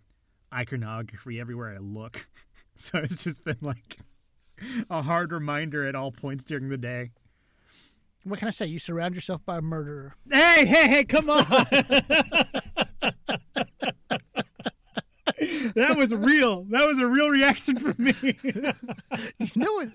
[0.53, 2.27] iconography everywhere I look.
[2.77, 3.97] So it's just been like
[4.89, 7.11] a hard reminder at all points during the day.
[8.23, 8.65] What can I say?
[8.65, 10.15] You surround yourself by a murderer.
[10.31, 11.45] Hey, hey, hey, come on.
[15.76, 16.64] that was real.
[16.70, 18.14] That was a real reaction from me.
[19.39, 19.89] You know what?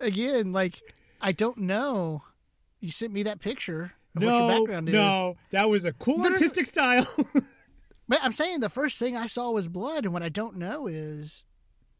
[0.00, 0.80] Again, like
[1.20, 2.22] I don't know.
[2.80, 4.28] You sent me that picture of what
[4.68, 4.92] your no, is.
[4.92, 6.34] no, that was a cool No, no, no.
[6.34, 7.06] artistic style.
[8.10, 10.86] But I'm saying the first thing I saw was blood, and what I don't know
[10.86, 11.44] is,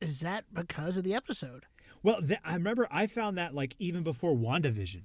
[0.00, 1.66] is that because of the episode?
[2.02, 5.02] well, th- I remember I found that like even before WandaVision.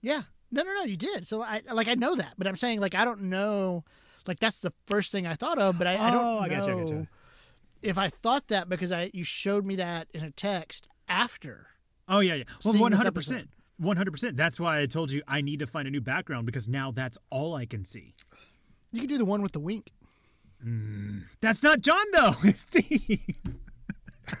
[0.00, 0.22] Yeah.
[0.54, 0.82] No, no, no.
[0.84, 1.26] You did.
[1.26, 3.84] So I like I know that, but I'm saying like I don't know.
[4.26, 6.48] Like that's the first thing I thought of, but I, I don't Oh, know I
[6.48, 7.08] gotcha, I gotcha.
[7.82, 11.66] if I thought that because I you showed me that in a text after.
[12.08, 12.44] Oh yeah, yeah.
[12.64, 13.48] Well, one hundred percent,
[13.78, 14.36] one hundred percent.
[14.36, 17.18] That's why I told you I need to find a new background because now that's
[17.30, 18.14] all I can see.
[18.92, 19.90] You can do the one with the wink.
[20.64, 21.24] Mm.
[21.40, 22.34] That's not John though.
[22.44, 23.20] It's Steve.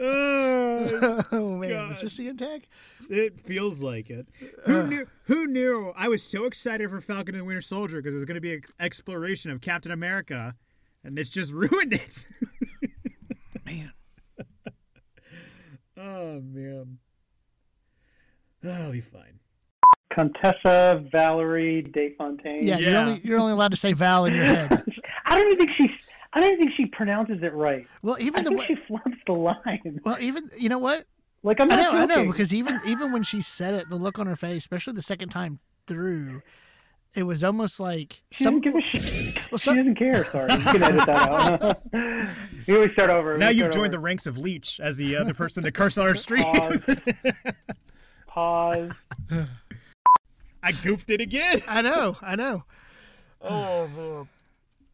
[0.00, 1.92] oh, oh man, God.
[1.92, 2.66] is this the tag?
[3.10, 4.26] it feels like it.
[4.66, 4.70] Uh.
[4.72, 5.06] Who knew?
[5.24, 5.92] Who knew?
[5.96, 8.40] I was so excited for Falcon and the Winter Soldier because it was going to
[8.40, 10.54] be an exploration of Captain America,
[11.04, 12.26] and it's just ruined it.
[13.66, 13.92] Man.
[15.96, 16.98] oh man.
[18.64, 19.40] I'll be fine.
[20.12, 22.62] Contessa Valerie DeFontaine.
[22.62, 23.06] Yeah, you're Yeah.
[23.06, 24.84] only you're only allowed to say Val in your head.
[25.24, 25.90] I don't even think she's.
[26.34, 27.86] I don't think she pronounces it right.
[28.02, 30.00] Well, even I the think way, she flubs the line.
[30.04, 31.06] well, even you know what?
[31.42, 33.96] Like I'm I not know, I know, because even even when she said it, the
[33.96, 36.40] look on her face, especially the second time through,
[37.14, 38.60] it was almost like she some.
[38.60, 39.50] doesn't give a shit.
[39.50, 40.24] Well, she doesn't care.
[40.26, 41.82] Sorry, you can edit that out.
[42.64, 43.36] Here we start over.
[43.36, 45.98] Now We you've start joined the ranks of Leech as the other person to curse
[45.98, 46.44] on our stream.
[46.44, 46.80] Pause.
[48.26, 48.90] Pause.
[50.62, 51.60] I goofed it again.
[51.66, 52.64] I know, I know.
[53.42, 54.28] Oh man.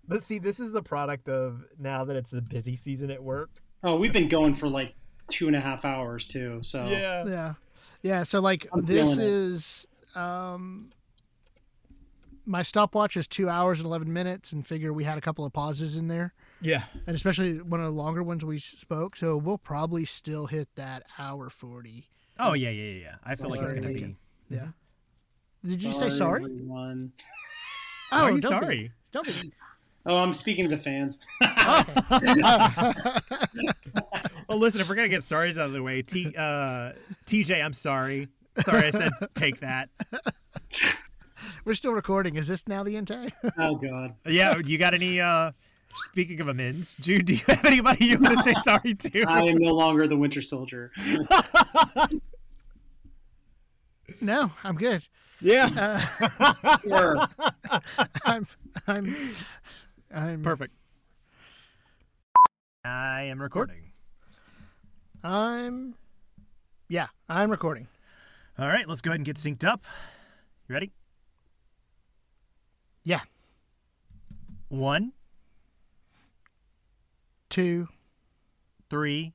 [0.09, 0.39] Let's see.
[0.39, 3.51] This is the product of now that it's the busy season at work.
[3.85, 4.95] Oh, we've been going for like
[5.29, 6.61] two and a half hours too.
[6.63, 7.25] So Yeah.
[7.27, 7.55] Yeah,
[8.03, 8.23] yeah.
[8.23, 10.91] so like I'm this is um
[12.47, 15.53] my stopwatch is two hours and eleven minutes and figure we had a couple of
[15.53, 16.33] pauses in there.
[16.63, 16.85] Yeah.
[17.07, 21.03] And especially one of the longer ones we spoke, so we'll probably still hit that
[21.19, 22.09] hour forty.
[22.41, 23.15] Oh yeah, yeah, yeah, yeah.
[23.25, 24.17] I feel like it's gonna be.
[24.49, 24.69] Yeah.
[25.65, 26.45] Did you say sorry?
[26.45, 27.13] everyone.
[28.11, 28.65] Why are you don't be.
[28.65, 28.93] sorry?
[29.13, 29.53] Don't be.
[30.09, 31.19] Oh, I'm speaking to the fans.
[34.49, 36.93] Well, listen, if we're gonna get sorries out of the way, T, uh,
[37.27, 38.29] TJ, I'm sorry.
[38.65, 39.91] Sorry, I said take that.
[41.67, 42.37] We're still recording.
[42.37, 43.35] Is this now the intake?
[43.59, 44.15] Oh God.
[44.27, 45.21] Yeah, you got any?
[45.21, 45.53] uh
[46.11, 49.25] Speaking of amends, Jude, do you have anybody you want to say sorry to?
[49.25, 50.91] I am no longer the Winter Soldier.
[54.23, 55.07] no, I'm good.
[55.43, 56.01] Yeah.
[56.41, 57.29] Uh, Sure.
[58.25, 58.47] I'm
[58.87, 59.15] I'm
[60.13, 60.75] I'm Perfect.
[62.85, 63.93] I am recording.
[65.23, 65.95] I'm
[66.89, 67.89] yeah, I'm recording.
[68.59, 69.83] All right, let's go ahead and get synced up.
[70.69, 70.93] You ready?
[73.03, 73.21] Yeah.
[74.69, 75.13] One,
[77.51, 77.89] Two,
[78.91, 79.33] three.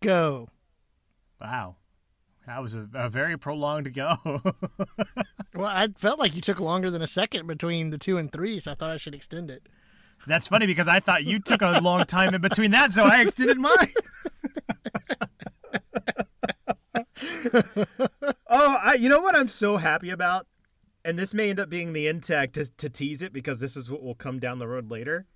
[0.00, 0.48] go.
[1.40, 1.76] Wow,
[2.48, 4.16] that was a, a very prolonged go.
[5.54, 8.60] Well, I felt like you took longer than a second between the two and three,
[8.60, 9.68] so I thought I should extend it.
[10.24, 13.22] That's funny because I thought you took a long time in between that, so I
[13.22, 13.92] extended mine.
[18.48, 20.46] oh, I, you know what I'm so happy about?
[21.04, 23.90] And this may end up being the intact to, to tease it because this is
[23.90, 25.26] what will come down the road later.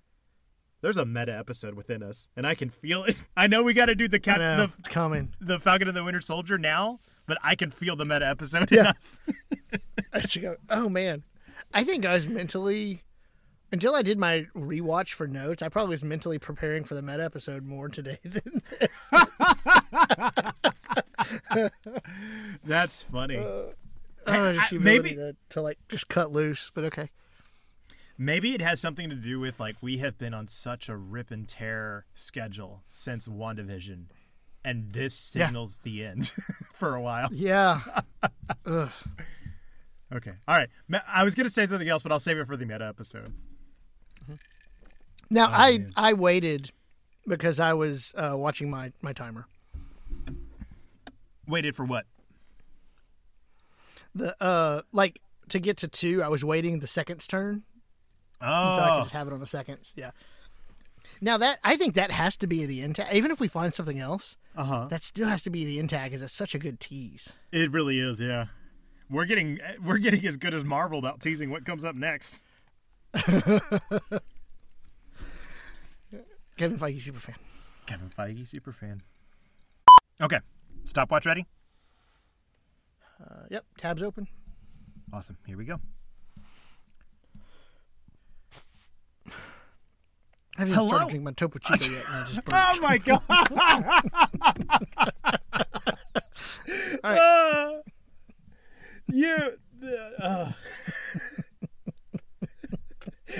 [0.83, 3.15] There's a meta episode within us, and I can feel it.
[3.37, 5.33] I know we got to do the I cap, know, the, it's coming.
[5.39, 8.85] the Falcon and the Winter Soldier now, but I can feel the meta episode in
[8.87, 9.17] us.
[10.13, 11.23] I just go, oh man,
[11.73, 13.01] I think I was mentally
[13.71, 15.61] until I did my rewatch for notes.
[15.61, 18.89] I probably was mentally preparing for the meta episode more today than this.
[22.65, 23.37] That's funny.
[23.37, 23.41] Uh,
[24.27, 26.71] oh, just I- the maybe- to, to like just cut loose.
[26.73, 27.09] But okay,
[28.25, 31.29] Maybe it has something to do with like we have been on such a rip
[31.29, 34.05] and tear schedule since WandaVision,
[34.63, 35.47] and this Yeah.
[35.47, 36.31] signals the end
[36.73, 37.27] for a while.
[37.33, 37.81] yeah.
[38.65, 38.89] Ugh.
[40.13, 40.31] Okay.
[40.47, 40.69] All right.
[41.07, 43.33] I was gonna say something else, but I'll save it for the meta episode.
[45.29, 45.93] Now Oh, I man.
[45.97, 46.71] I waited
[47.27, 49.47] because I was uh, watching my my timer.
[51.47, 52.05] Waited for what?
[54.15, 55.19] The uh like
[55.49, 57.63] to get to two, I was waiting the seconds turn.
[58.43, 59.93] Oh, And so I can just have it on the seconds.
[59.95, 60.11] Yeah.
[61.21, 63.13] Now that I think that has to be the end tag.
[63.15, 64.87] Even if we find something else, uh huh.
[64.89, 67.31] that still has to be the end tag because it's such a good tease.
[67.51, 68.19] It really is.
[68.19, 68.45] Yeah.
[69.09, 72.41] We're getting we're getting as good as Marvel about teasing what comes up next.
[76.57, 77.35] Kevin Feige super fan.
[77.85, 79.01] Kevin Feige, super fan.
[80.21, 80.39] Okay.
[80.85, 81.45] Stopwatch ready?
[83.23, 84.27] Uh, yep, tabs open.
[85.11, 85.37] Awesome.
[85.45, 85.79] Here we go.
[90.57, 90.87] I haven't Hello?
[90.87, 92.39] started drinking my Topo Chico yet, and I just.
[92.51, 93.21] Oh my god!
[97.03, 97.19] All right.
[97.19, 97.81] Uh,
[99.07, 99.35] you,
[100.21, 100.51] uh,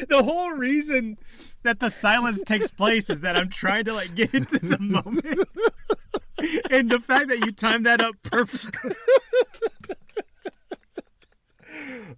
[0.10, 1.18] the whole reason
[1.64, 5.26] that the silence takes place is that I'm trying to like get into the moment,
[6.72, 8.96] and the fact that you timed that up perfectly.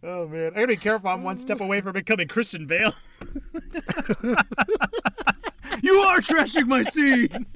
[0.08, 1.10] Oh man, I gotta be careful.
[1.10, 2.94] I'm one step away from becoming Christian Bale.
[5.82, 7.48] you are trashing my scene.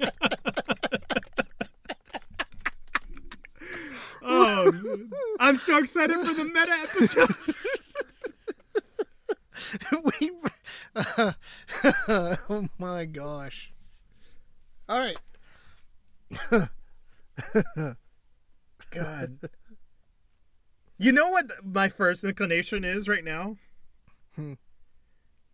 [4.22, 4.72] oh.
[5.38, 7.36] I'm so excited for the meta episode.
[10.20, 10.32] we,
[12.08, 13.70] oh my gosh.
[14.88, 15.18] All right.
[18.90, 19.38] God.
[21.00, 23.56] You know what my first inclination is right now?
[24.36, 24.52] Hmm.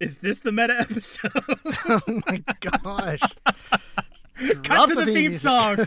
[0.00, 1.30] Is this the meta episode?
[1.88, 3.20] oh my gosh.
[4.64, 5.40] Cut to the theme music.
[5.40, 5.76] song.